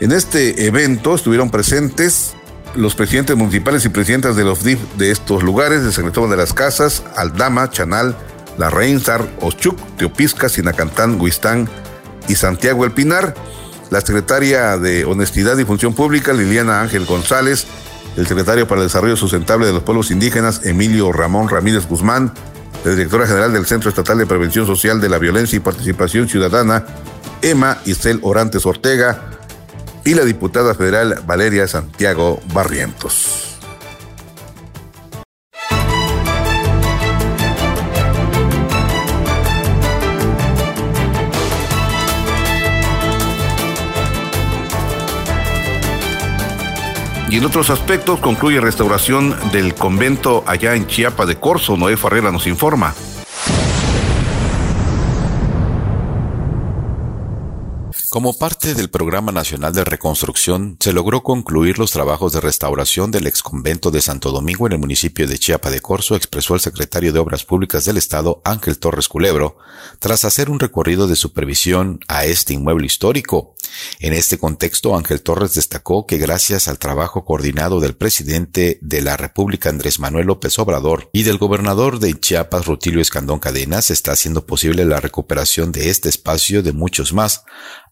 [0.00, 2.34] En este evento estuvieron presentes
[2.74, 6.36] los presidentes municipales y presidentas de los DIF de estos lugares, de San Cristóbal de
[6.36, 8.16] las Casas, Aldama, Chanal,
[8.56, 11.68] La Reinsar, Ochuc, Teopisca, Sinacantán, Huistán
[12.28, 13.34] y Santiago El Pinar
[13.90, 17.66] la secretaria de Honestidad y Función Pública, Liliana Ángel González,
[18.16, 22.32] el secretario para el Desarrollo Sustentable de los Pueblos Indígenas, Emilio Ramón Ramírez Guzmán,
[22.84, 26.84] la directora general del Centro Estatal de Prevención Social de la Violencia y Participación Ciudadana,
[27.42, 29.30] Emma Isel Orantes Ortega,
[30.04, 33.57] y la diputada federal Valeria Santiago Barrientos.
[47.30, 51.76] Y en otros aspectos concluye restauración del convento allá en Chiapa de Corzo.
[51.76, 52.94] Noé Farrera nos informa.
[58.18, 63.28] Como parte del Programa Nacional de Reconstrucción, se logró concluir los trabajos de restauración del
[63.28, 67.20] exconvento de Santo Domingo en el municipio de Chiapa de Corzo, expresó el secretario de
[67.20, 69.58] Obras Públicas del Estado, Ángel Torres Culebro,
[70.00, 73.54] tras hacer un recorrido de supervisión a este inmueble histórico.
[74.00, 79.16] En este contexto, Ángel Torres destacó que gracias al trabajo coordinado del presidente de la
[79.16, 84.44] República, Andrés Manuel López Obrador, y del gobernador de Chiapas, Rutilio Escandón Cadenas, está haciendo
[84.44, 87.44] posible la recuperación de este espacio de muchos más,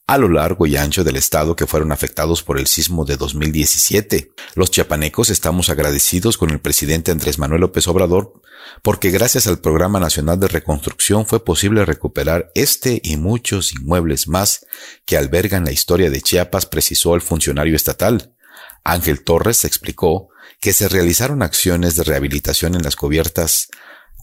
[0.08, 4.32] a lo largo y ancho del estado que fueron afectados por el sismo de 2017.
[4.54, 8.40] Los chiapanecos estamos agradecidos con el presidente Andrés Manuel López Obrador
[8.82, 14.64] porque gracias al Programa Nacional de Reconstrucción fue posible recuperar este y muchos inmuebles más
[15.04, 18.34] que albergan la historia de Chiapas, precisó el funcionario estatal.
[18.84, 20.28] Ángel Torres explicó
[20.60, 23.68] que se realizaron acciones de rehabilitación en las cubiertas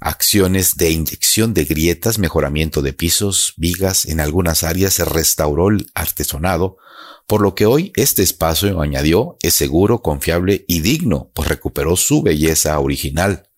[0.04, 5.89] acciones de inyección de grietas, mejoramiento de pisos, vigas, en algunas áreas se restauró el
[5.95, 6.78] artesonado,
[7.26, 12.22] por lo que hoy este espacio, añadió, es seguro, confiable y digno, pues recuperó su
[12.22, 13.49] belleza original.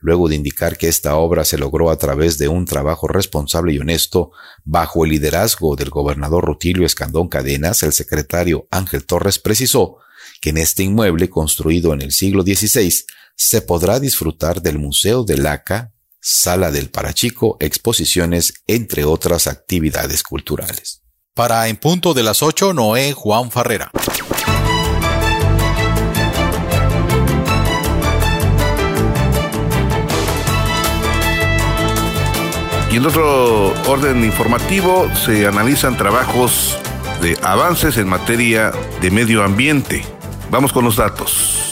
[0.00, 3.80] Luego de indicar que esta obra se logró a través de un trabajo responsable y
[3.80, 4.30] honesto,
[4.64, 9.96] bajo el liderazgo del gobernador Rutilio Escandón Cadenas, el secretario Ángel Torres precisó
[10.40, 13.04] que en este inmueble construido en el siglo XVI
[13.38, 21.02] se podrá disfrutar del Museo de Laca, Sala del Parachico, exposiciones, entre otras actividades culturales.
[21.34, 23.92] Para En Punto de las 8, Noé Juan Farrera.
[32.90, 36.76] Y en otro orden informativo se analizan trabajos
[37.22, 40.02] de avances en materia de medio ambiente.
[40.50, 41.67] Vamos con los datos.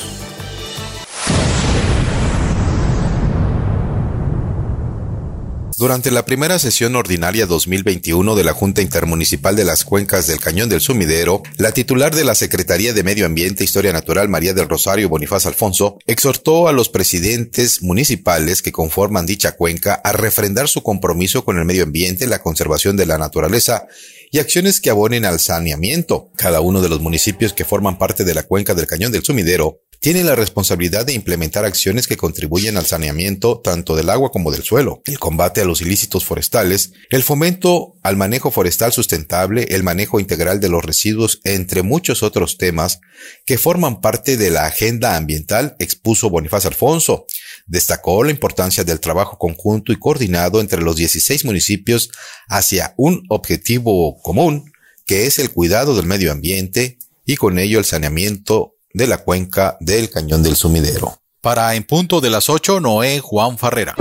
[5.78, 10.70] Durante la primera sesión ordinaria 2021 de la Junta Intermunicipal de las Cuencas del Cañón
[10.70, 14.70] del Sumidero, la titular de la Secretaría de Medio Ambiente e Historia Natural, María del
[14.70, 20.82] Rosario Bonifaz Alfonso, exhortó a los presidentes municipales que conforman dicha cuenca a refrendar su
[20.82, 23.86] compromiso con el medio ambiente, la conservación de la naturaleza
[24.30, 26.30] y acciones que abonen al saneamiento.
[26.36, 29.80] Cada uno de los municipios que forman parte de la cuenca del Cañón del Sumidero
[30.00, 34.62] tiene la responsabilidad de implementar acciones que contribuyen al saneamiento tanto del agua como del
[34.62, 40.20] suelo, el combate a los ilícitos forestales, el fomento al manejo forestal sustentable, el manejo
[40.20, 43.00] integral de los residuos, entre muchos otros temas
[43.44, 47.26] que forman parte de la agenda ambiental, expuso Bonifaz Alfonso.
[47.66, 52.10] Destacó la importancia del trabajo conjunto y coordinado entre los 16 municipios
[52.48, 54.72] hacia un objetivo común,
[55.04, 59.76] que es el cuidado del medio ambiente y con ello el saneamiento de la cuenca
[59.80, 61.20] del Cañón del Sumidero.
[61.40, 63.94] Para En Punto de las 8, Noé Juan Farrera.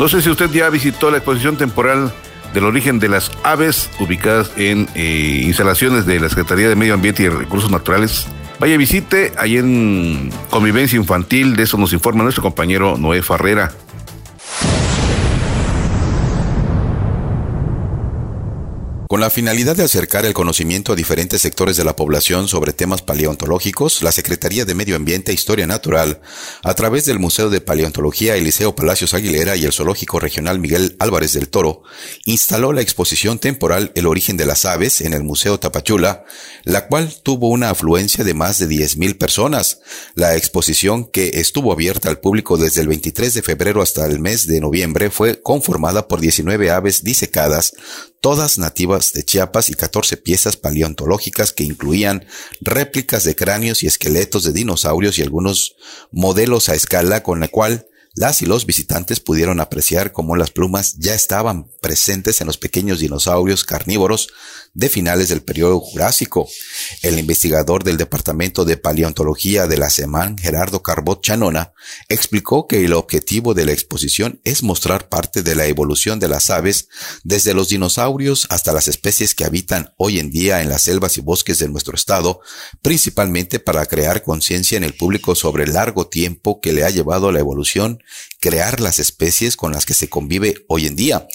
[0.00, 2.10] No sé si usted ya visitó la exposición temporal
[2.54, 7.22] del origen de las aves ubicadas en eh, instalaciones de la Secretaría de Medio Ambiente
[7.22, 8.26] y Recursos Naturales.
[8.58, 13.72] Vaya visite ahí en Convivencia Infantil, de eso nos informa nuestro compañero Noé Farrera.
[19.10, 23.02] Con la finalidad de acercar el conocimiento a diferentes sectores de la población sobre temas
[23.02, 26.20] paleontológicos, la Secretaría de Medio Ambiente e Historia Natural,
[26.62, 31.32] a través del Museo de Paleontología Eliseo Palacios Aguilera y el Zoológico Regional Miguel Álvarez
[31.32, 31.82] del Toro,
[32.24, 36.24] instaló la exposición temporal El origen de las aves en el Museo Tapachula,
[36.62, 39.80] la cual tuvo una afluencia de más de 10.000 personas.
[40.14, 44.46] La exposición, que estuvo abierta al público desde el 23 de febrero hasta el mes
[44.46, 47.72] de noviembre, fue conformada por 19 aves disecadas,
[48.20, 52.26] todas nativas de Chiapas y 14 piezas paleontológicas que incluían
[52.60, 55.76] réplicas de cráneos y esqueletos de dinosaurios y algunos
[56.10, 60.96] modelos a escala con la cual las y los visitantes pudieron apreciar cómo las plumas
[60.98, 64.28] ya estaban presentes en los pequeños dinosaurios carnívoros
[64.72, 66.48] de finales del periodo Jurásico.
[67.02, 71.72] El investigador del Departamento de Paleontología de la SEMAN, Gerardo Carbot Chanona,
[72.08, 76.50] explicó que el objetivo de la exposición es mostrar parte de la evolución de las
[76.50, 76.88] aves
[77.24, 81.20] desde los dinosaurios hasta las especies que habitan hoy en día en las selvas y
[81.20, 82.40] bosques de nuestro estado,
[82.82, 87.32] principalmente para crear conciencia en el público sobre el largo tiempo que le ha llevado
[87.32, 88.02] la evolución
[88.40, 91.28] crear las especies con las que se convive hoy en día.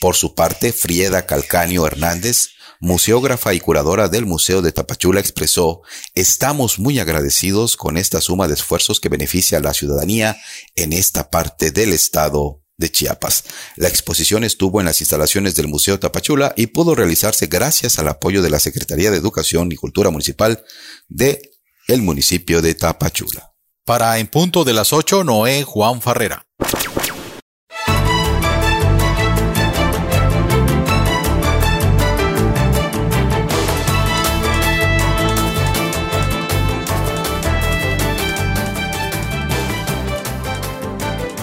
[0.00, 2.50] Por su parte, Frieda Calcaño Hernández,
[2.82, 5.82] museógrafa y curadora del Museo de Tapachula, expresó,
[6.14, 10.36] estamos muy agradecidos con esta suma de esfuerzos que beneficia a la ciudadanía
[10.74, 13.44] en esta parte del estado de Chiapas.
[13.76, 18.42] La exposición estuvo en las instalaciones del Museo Tapachula y pudo realizarse gracias al apoyo
[18.42, 20.64] de la Secretaría de Educación y Cultura Municipal
[21.08, 21.40] de
[21.86, 23.52] el municipio de Tapachula.
[23.84, 26.48] Para En Punto de las 8, Noé Juan Farrera.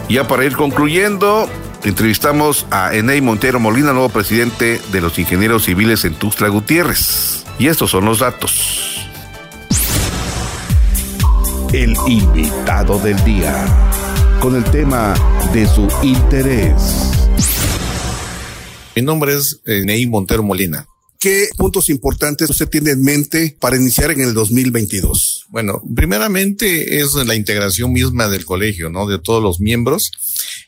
[0.09, 1.47] Ya para ir concluyendo,
[1.83, 7.45] entrevistamos a Enei Montero Molina, nuevo presidente de los ingenieros civiles en Tuxtla Gutiérrez.
[7.59, 9.07] Y estos son los datos.
[11.71, 13.53] El invitado del día,
[14.39, 15.13] con el tema
[15.53, 17.29] de su interés.
[18.95, 20.88] Mi nombre es Enei Montero Molina.
[21.19, 25.47] ¿Qué puntos importantes usted tiene en mente para iniciar en el 2022?
[25.49, 29.05] Bueno, primeramente es la integración misma del colegio, ¿no?
[29.05, 30.11] De todos los miembros.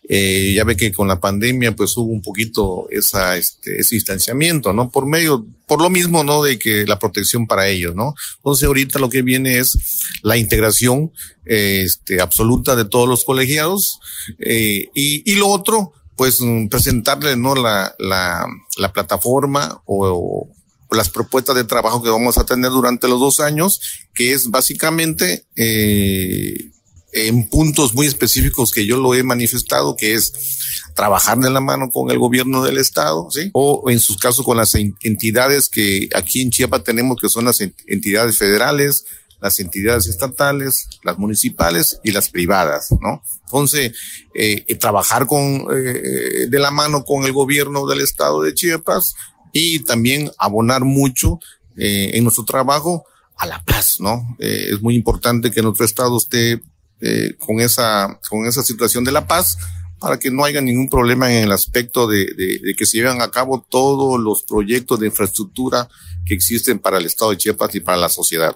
[0.10, 4.74] Eh, ya ve que con la pandemia pues hubo un poquito esa, este, ese distanciamiento,
[4.74, 4.90] ¿no?
[4.90, 6.44] Por medio, por lo mismo, ¿no?
[6.44, 8.14] De que la protección para ellos, ¿no?
[8.40, 9.78] Entonces ahorita lo que viene es
[10.22, 11.14] la integración,
[11.46, 14.02] este, absoluta de todos los colegiados,
[14.40, 18.46] eh, y, y lo otro, pues mm, presentarle no la, la,
[18.78, 20.48] la plataforma o,
[20.92, 23.82] las propuestas de trabajo que vamos a tener durante los dos años,
[24.14, 26.70] que es básicamente eh,
[27.14, 30.32] en puntos muy específicos que yo lo he manifestado, que es
[30.94, 33.28] trabajar de la mano con el gobierno del estado.
[33.54, 37.62] O en sus casos con las entidades que aquí en Chiapas tenemos, que son las
[37.88, 39.06] entidades federales,
[39.40, 43.24] las entidades estatales, las municipales y las privadas, ¿no?
[43.52, 43.92] Entonces,
[44.34, 49.14] eh, trabajar con, eh, de la mano con el gobierno del estado de Chiapas
[49.54, 51.40] y también abonar mucho
[51.78, 53.06] eh, en nuestro trabajo
[53.38, 54.36] a la paz, ¿no?
[54.40, 56.62] Eh, es muy importante que nuestro estado esté
[57.00, 59.58] eh, con esa, con esa situación de la paz
[60.00, 63.22] para que no haya ningún problema en el aspecto de, de, de, que se lleven
[63.22, 65.88] a cabo todos los proyectos de infraestructura
[66.26, 68.56] que existen para el estado de Chiapas y para la sociedad.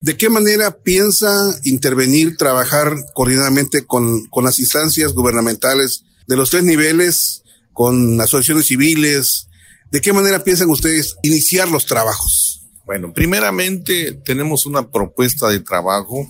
[0.00, 6.62] ¿De qué manera piensa intervenir, trabajar coordinadamente con, con las instancias gubernamentales de los tres
[6.62, 7.42] niveles,
[7.72, 9.48] con asociaciones civiles?
[9.90, 12.62] ¿De qué manera piensan ustedes iniciar los trabajos?
[12.84, 16.26] Bueno, primeramente tenemos una propuesta de trabajo,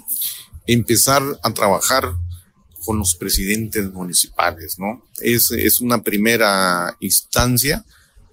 [0.67, 2.15] empezar a trabajar
[2.85, 5.03] con los presidentes municipales, ¿no?
[5.21, 7.85] Es, es una primera instancia.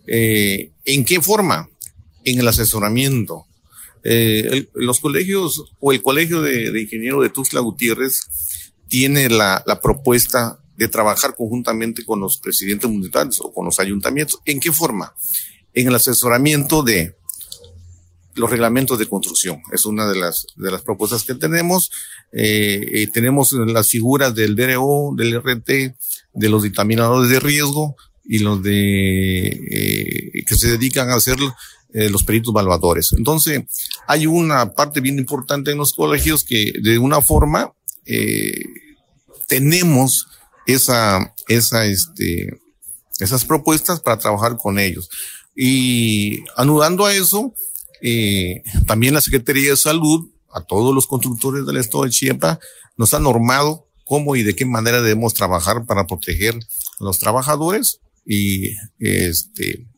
[0.06, 1.70] Eh, ¿En qué forma?
[2.24, 3.48] En el asesoramiento,
[4.04, 8.22] eh, el, los colegios o el colegio de, de ingeniero de Tuxtla Gutiérrez
[8.92, 14.42] tiene la, propuesta de trabajar conjuntamente con los presidentes municipales o con los ayuntamientos.
[14.44, 15.16] ¿En qué forma?
[15.74, 17.16] En el asesoramiento de
[18.36, 19.62] los reglamentos de construcción.
[19.72, 21.90] Es una de las, de las propuestas que tenemos.
[22.34, 25.96] Eh, eh, tenemos las figuras del DRO, del RT,
[26.34, 27.96] de los dictaminadores de riesgo
[28.26, 31.38] y los de eh, que se dedican a hacer
[31.94, 33.14] eh, los peritos evaluadores.
[33.18, 33.64] Entonces,
[34.08, 37.74] hay una parte bien importante en los colegios que de una forma
[38.06, 38.64] eh,
[39.48, 40.28] tenemos
[40.66, 42.62] esa, esa, este,
[43.20, 45.10] esas propuestas para trabajar con ellos.
[45.54, 47.54] Y anudando a eso,
[48.02, 52.60] eh, también la Secretaría de Salud, a todos los constructores del Estado de Chiapas,
[52.96, 58.00] nos ha normado cómo y de qué manera debemos trabajar para proteger a los trabajadores
[58.26, 59.91] y este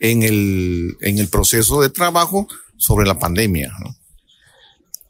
[0.00, 3.72] en el, en el proceso de trabajo sobre la pandemia.
[3.80, 3.96] ¿no?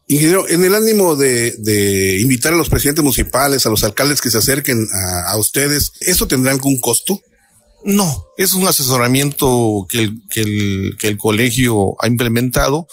[0.06, 4.30] Ingeniero, en el ánimo de, de, invitar a los presidentes municipales, a los alcaldes que
[4.30, 7.20] se acerquen a, a ustedes, ¿eso tendrá algún costo?
[7.84, 12.86] No, es un asesoramiento que el, que el, que el colegio ha implementado.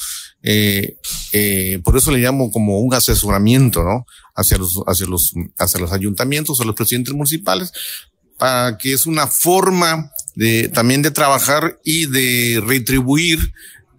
[0.44, 0.98] Eh,
[1.32, 4.06] eh, por eso le llamo como un asesoramiento, ¿no?
[4.36, 7.72] Hacia los, hacia los, hacia los ayuntamientos o los presidentes municipales,
[8.38, 13.54] para que es una forma de también de trabajar y de retribuir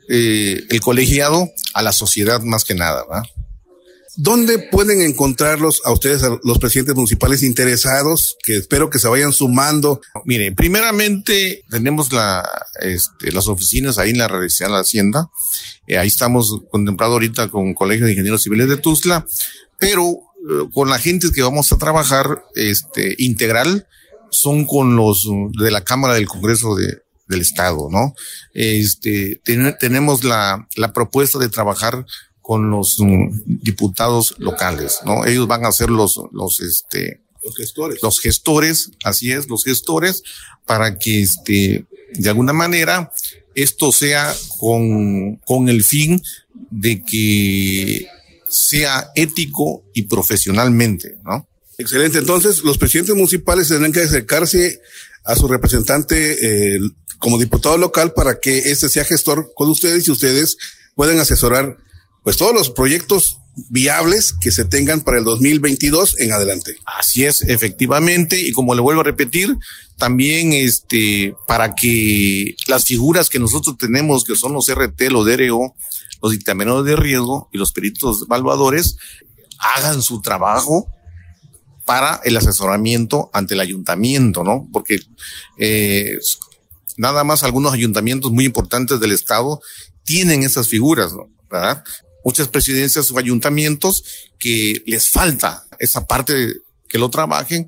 [0.09, 3.25] eh, el colegiado a la sociedad más que nada, ¿verdad?
[4.17, 9.33] ¿Dónde pueden encontrarlos a ustedes, a los presidentes municipales interesados, que espero que se vayan
[9.33, 10.03] sumando?
[10.27, 12.47] Mire, primeramente tenemos la,
[12.81, 15.31] este, las oficinas ahí en la Residencia de la Hacienda.
[15.87, 19.27] Eh, ahí estamos contemplado ahorita con Colegio de Ingenieros Civiles de Tuzla,
[19.79, 23.87] pero eh, con la gente que vamos a trabajar este, integral,
[24.33, 28.15] son con los de la Cámara del Congreso de, del Estado, ¿no?
[28.55, 32.05] Este, ten, tenemos la, la propuesta de trabajar
[32.41, 35.25] con los um, diputados locales, ¿no?
[35.25, 38.03] Ellos van a ser los, los, este, los gestores.
[38.03, 40.23] Los gestores, así es, los gestores,
[40.67, 43.13] para que, este, de alguna manera,
[43.55, 46.21] esto sea con, con el fin
[46.71, 48.09] de que
[48.49, 51.47] sea ético y profesionalmente, ¿no?
[51.79, 52.19] Excelente.
[52.19, 54.81] Entonces, los presidentes municipales tendrán que acercarse
[55.25, 56.81] a su representante eh,
[57.19, 60.57] como diputado local para que este sea gestor con ustedes y ustedes
[60.95, 61.77] puedan asesorar
[62.23, 66.77] pues todos los proyectos viables que se tengan para el 2022 en adelante.
[66.85, 69.57] Así es, efectivamente, y como le vuelvo a repetir,
[69.99, 75.75] también este para que las figuras que nosotros tenemos, que son los RT, los DRO,
[76.23, 78.97] los dictamenos de riesgo y los peritos evaluadores,
[79.59, 80.89] hagan su trabajo
[81.93, 84.67] para el asesoramiento ante el ayuntamiento, ¿no?
[84.73, 84.99] Porque
[85.59, 86.19] eh,
[86.97, 89.61] nada más algunos ayuntamientos muy importantes del estado
[90.03, 91.13] tienen esas figuras.
[91.51, 91.85] ¿verdad?
[92.25, 94.05] muchas presidencias o ayuntamientos
[94.39, 97.67] que les falta esa parte que lo trabajen,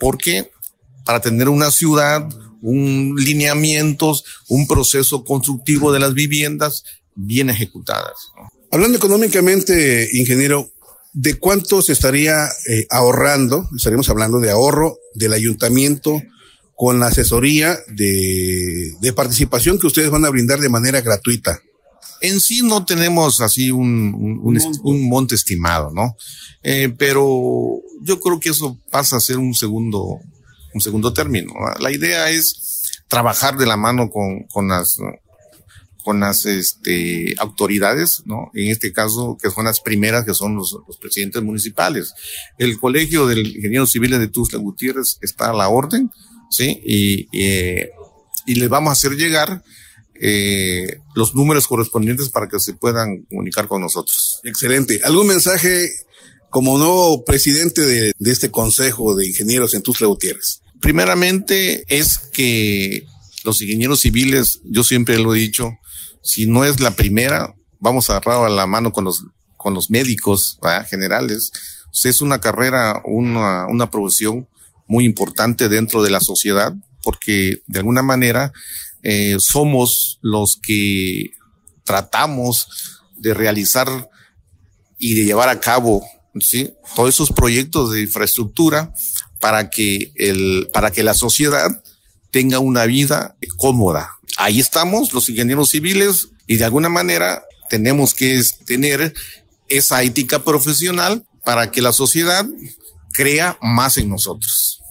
[0.00, 0.50] porque
[1.04, 2.26] para tener una ciudad,
[2.62, 6.82] un lineamientos, un proceso constructivo de las viviendas
[7.14, 8.32] bien ejecutadas.
[8.70, 10.70] Hablando económicamente, ingeniero,
[11.16, 13.70] ¿de cuánto se estaría eh, ahorrando?
[13.74, 16.22] Estaríamos hablando de ahorro del ayuntamiento
[16.74, 21.58] con la asesoría de, de participación que ustedes van a brindar de manera gratuita.
[22.20, 24.40] En sí no tenemos así un,
[24.82, 26.16] un, monte estimado, ¿no?
[26.62, 30.20] Eh, pero yo creo que eso pasa a ser un segundo,
[30.74, 31.54] un segundo término.
[31.80, 34.98] La idea es trabajar de la mano con, con las,
[36.06, 38.52] con las este, autoridades, ¿no?
[38.54, 42.14] En este caso, que son las primeras, que son los, los presidentes municipales.
[42.58, 46.08] El Colegio del Ingeniero Civil de Tuzla Gutiérrez está a la orden,
[46.48, 46.80] ¿sí?
[46.84, 47.86] Y, y,
[48.46, 49.64] y le vamos a hacer llegar
[50.20, 54.38] eh, los números correspondientes para que se puedan comunicar con nosotros.
[54.44, 55.00] Excelente.
[55.02, 55.90] ¿Algún mensaje
[56.50, 60.60] como nuevo presidente de, de este Consejo de Ingenieros en Tuzla Gutiérrez?
[60.80, 63.04] Primeramente es que
[63.42, 65.72] los ingenieros civiles, yo siempre lo he dicho,
[66.26, 69.24] si no es la primera, vamos a agarrar a la mano con los,
[69.56, 70.58] con los médicos
[70.90, 71.52] generales.
[72.04, 74.48] es una carrera, una, una profesión
[74.88, 78.52] muy importante dentro de la sociedad, porque de alguna manera
[79.04, 81.30] eh, somos los que
[81.84, 82.68] tratamos
[83.16, 83.86] de realizar
[84.98, 86.04] y de llevar a cabo
[86.40, 86.74] ¿sí?
[86.96, 88.92] todos esos proyectos de infraestructura
[89.38, 91.70] para que, el, para que la sociedad
[92.32, 94.10] tenga una vida cómoda.
[94.36, 99.14] Ahí estamos los ingenieros civiles y de alguna manera tenemos que tener
[99.68, 102.46] esa ética profesional para que la sociedad
[103.12, 104.82] crea más en nosotros.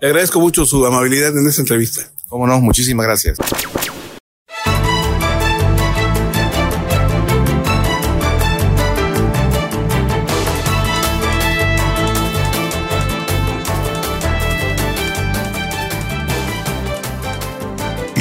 [0.00, 2.10] Le agradezco mucho su amabilidad en esta entrevista.
[2.28, 3.38] Cómo no, muchísimas gracias.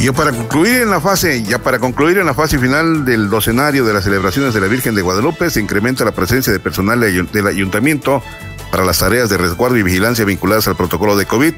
[0.04, 3.30] Y ya para concluir en la fase, ya para concluir en la fase final del
[3.30, 7.00] docenario de las celebraciones de la Virgen de Guadalupe, se incrementa la presencia de personal
[7.00, 8.22] del ayuntamiento
[8.70, 11.54] para las tareas de resguardo y vigilancia vinculadas al protocolo de COVID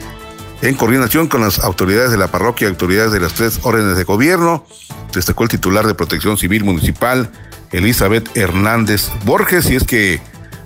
[0.61, 4.03] en coordinación con las autoridades de la parroquia y autoridades de las tres órdenes de
[4.03, 4.63] gobierno,
[5.11, 7.31] destacó el titular de Protección Civil Municipal,
[7.71, 10.21] Elizabeth Hernández Borges, y es que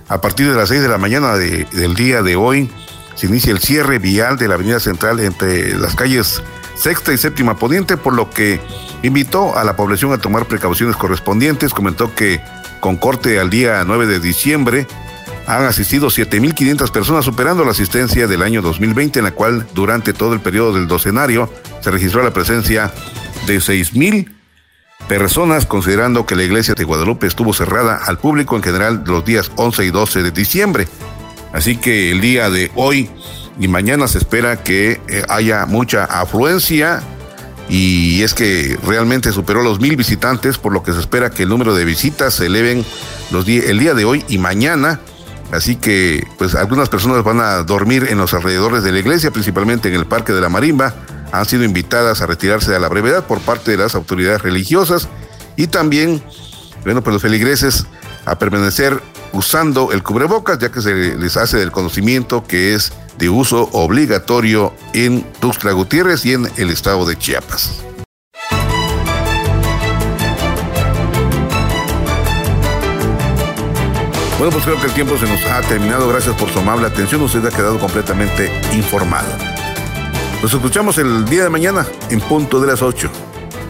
[0.06, 2.70] a partir de las seis de la mañana del día de hoy
[3.14, 6.42] se inicia el cierre vial de la avenida central entre las calles
[6.80, 8.58] sexta y séptima poniente, por lo que
[9.02, 12.40] invitó a la población a tomar precauciones correspondientes, comentó que
[12.80, 14.86] con corte al día 9 de diciembre,
[15.46, 20.32] han asistido 7.500 personas, superando la asistencia del año 2020, en la cual durante todo
[20.32, 22.92] el periodo del docenario se registró la presencia
[23.46, 24.32] de 6.000
[25.08, 29.50] personas, considerando que la iglesia de Guadalupe estuvo cerrada al público en general los días
[29.56, 30.88] 11 y 12 de diciembre.
[31.52, 33.10] Así que el día de hoy
[33.58, 37.02] y mañana se espera que eh, haya mucha afluencia
[37.68, 41.48] y es que realmente superó los mil visitantes, por lo que se espera que el
[41.48, 42.84] número de visitas se eleven
[43.30, 45.00] los el día de hoy y mañana
[45.52, 49.88] Así que, pues algunas personas van a dormir en los alrededores de la iglesia, principalmente
[49.88, 50.94] en el Parque de la Marimba.
[51.32, 55.08] Han sido invitadas a retirarse a la brevedad por parte de las autoridades religiosas
[55.56, 56.22] y también,
[56.84, 57.86] bueno, pues los feligreses
[58.24, 59.00] a permanecer
[59.32, 64.72] usando el cubrebocas, ya que se les hace del conocimiento que es de uso obligatorio
[64.92, 67.82] en Tuxtla Gutiérrez y en el estado de Chiapas.
[74.40, 76.08] Bueno, pues creo que el tiempo se nos ha terminado.
[76.08, 77.20] Gracias por su amable atención.
[77.20, 79.28] Usted ha quedado completamente informado.
[80.42, 83.10] Nos escuchamos el día de mañana en punto de las 8.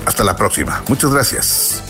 [0.07, 0.81] Hasta la próxima.
[0.87, 1.90] Muchas gracias.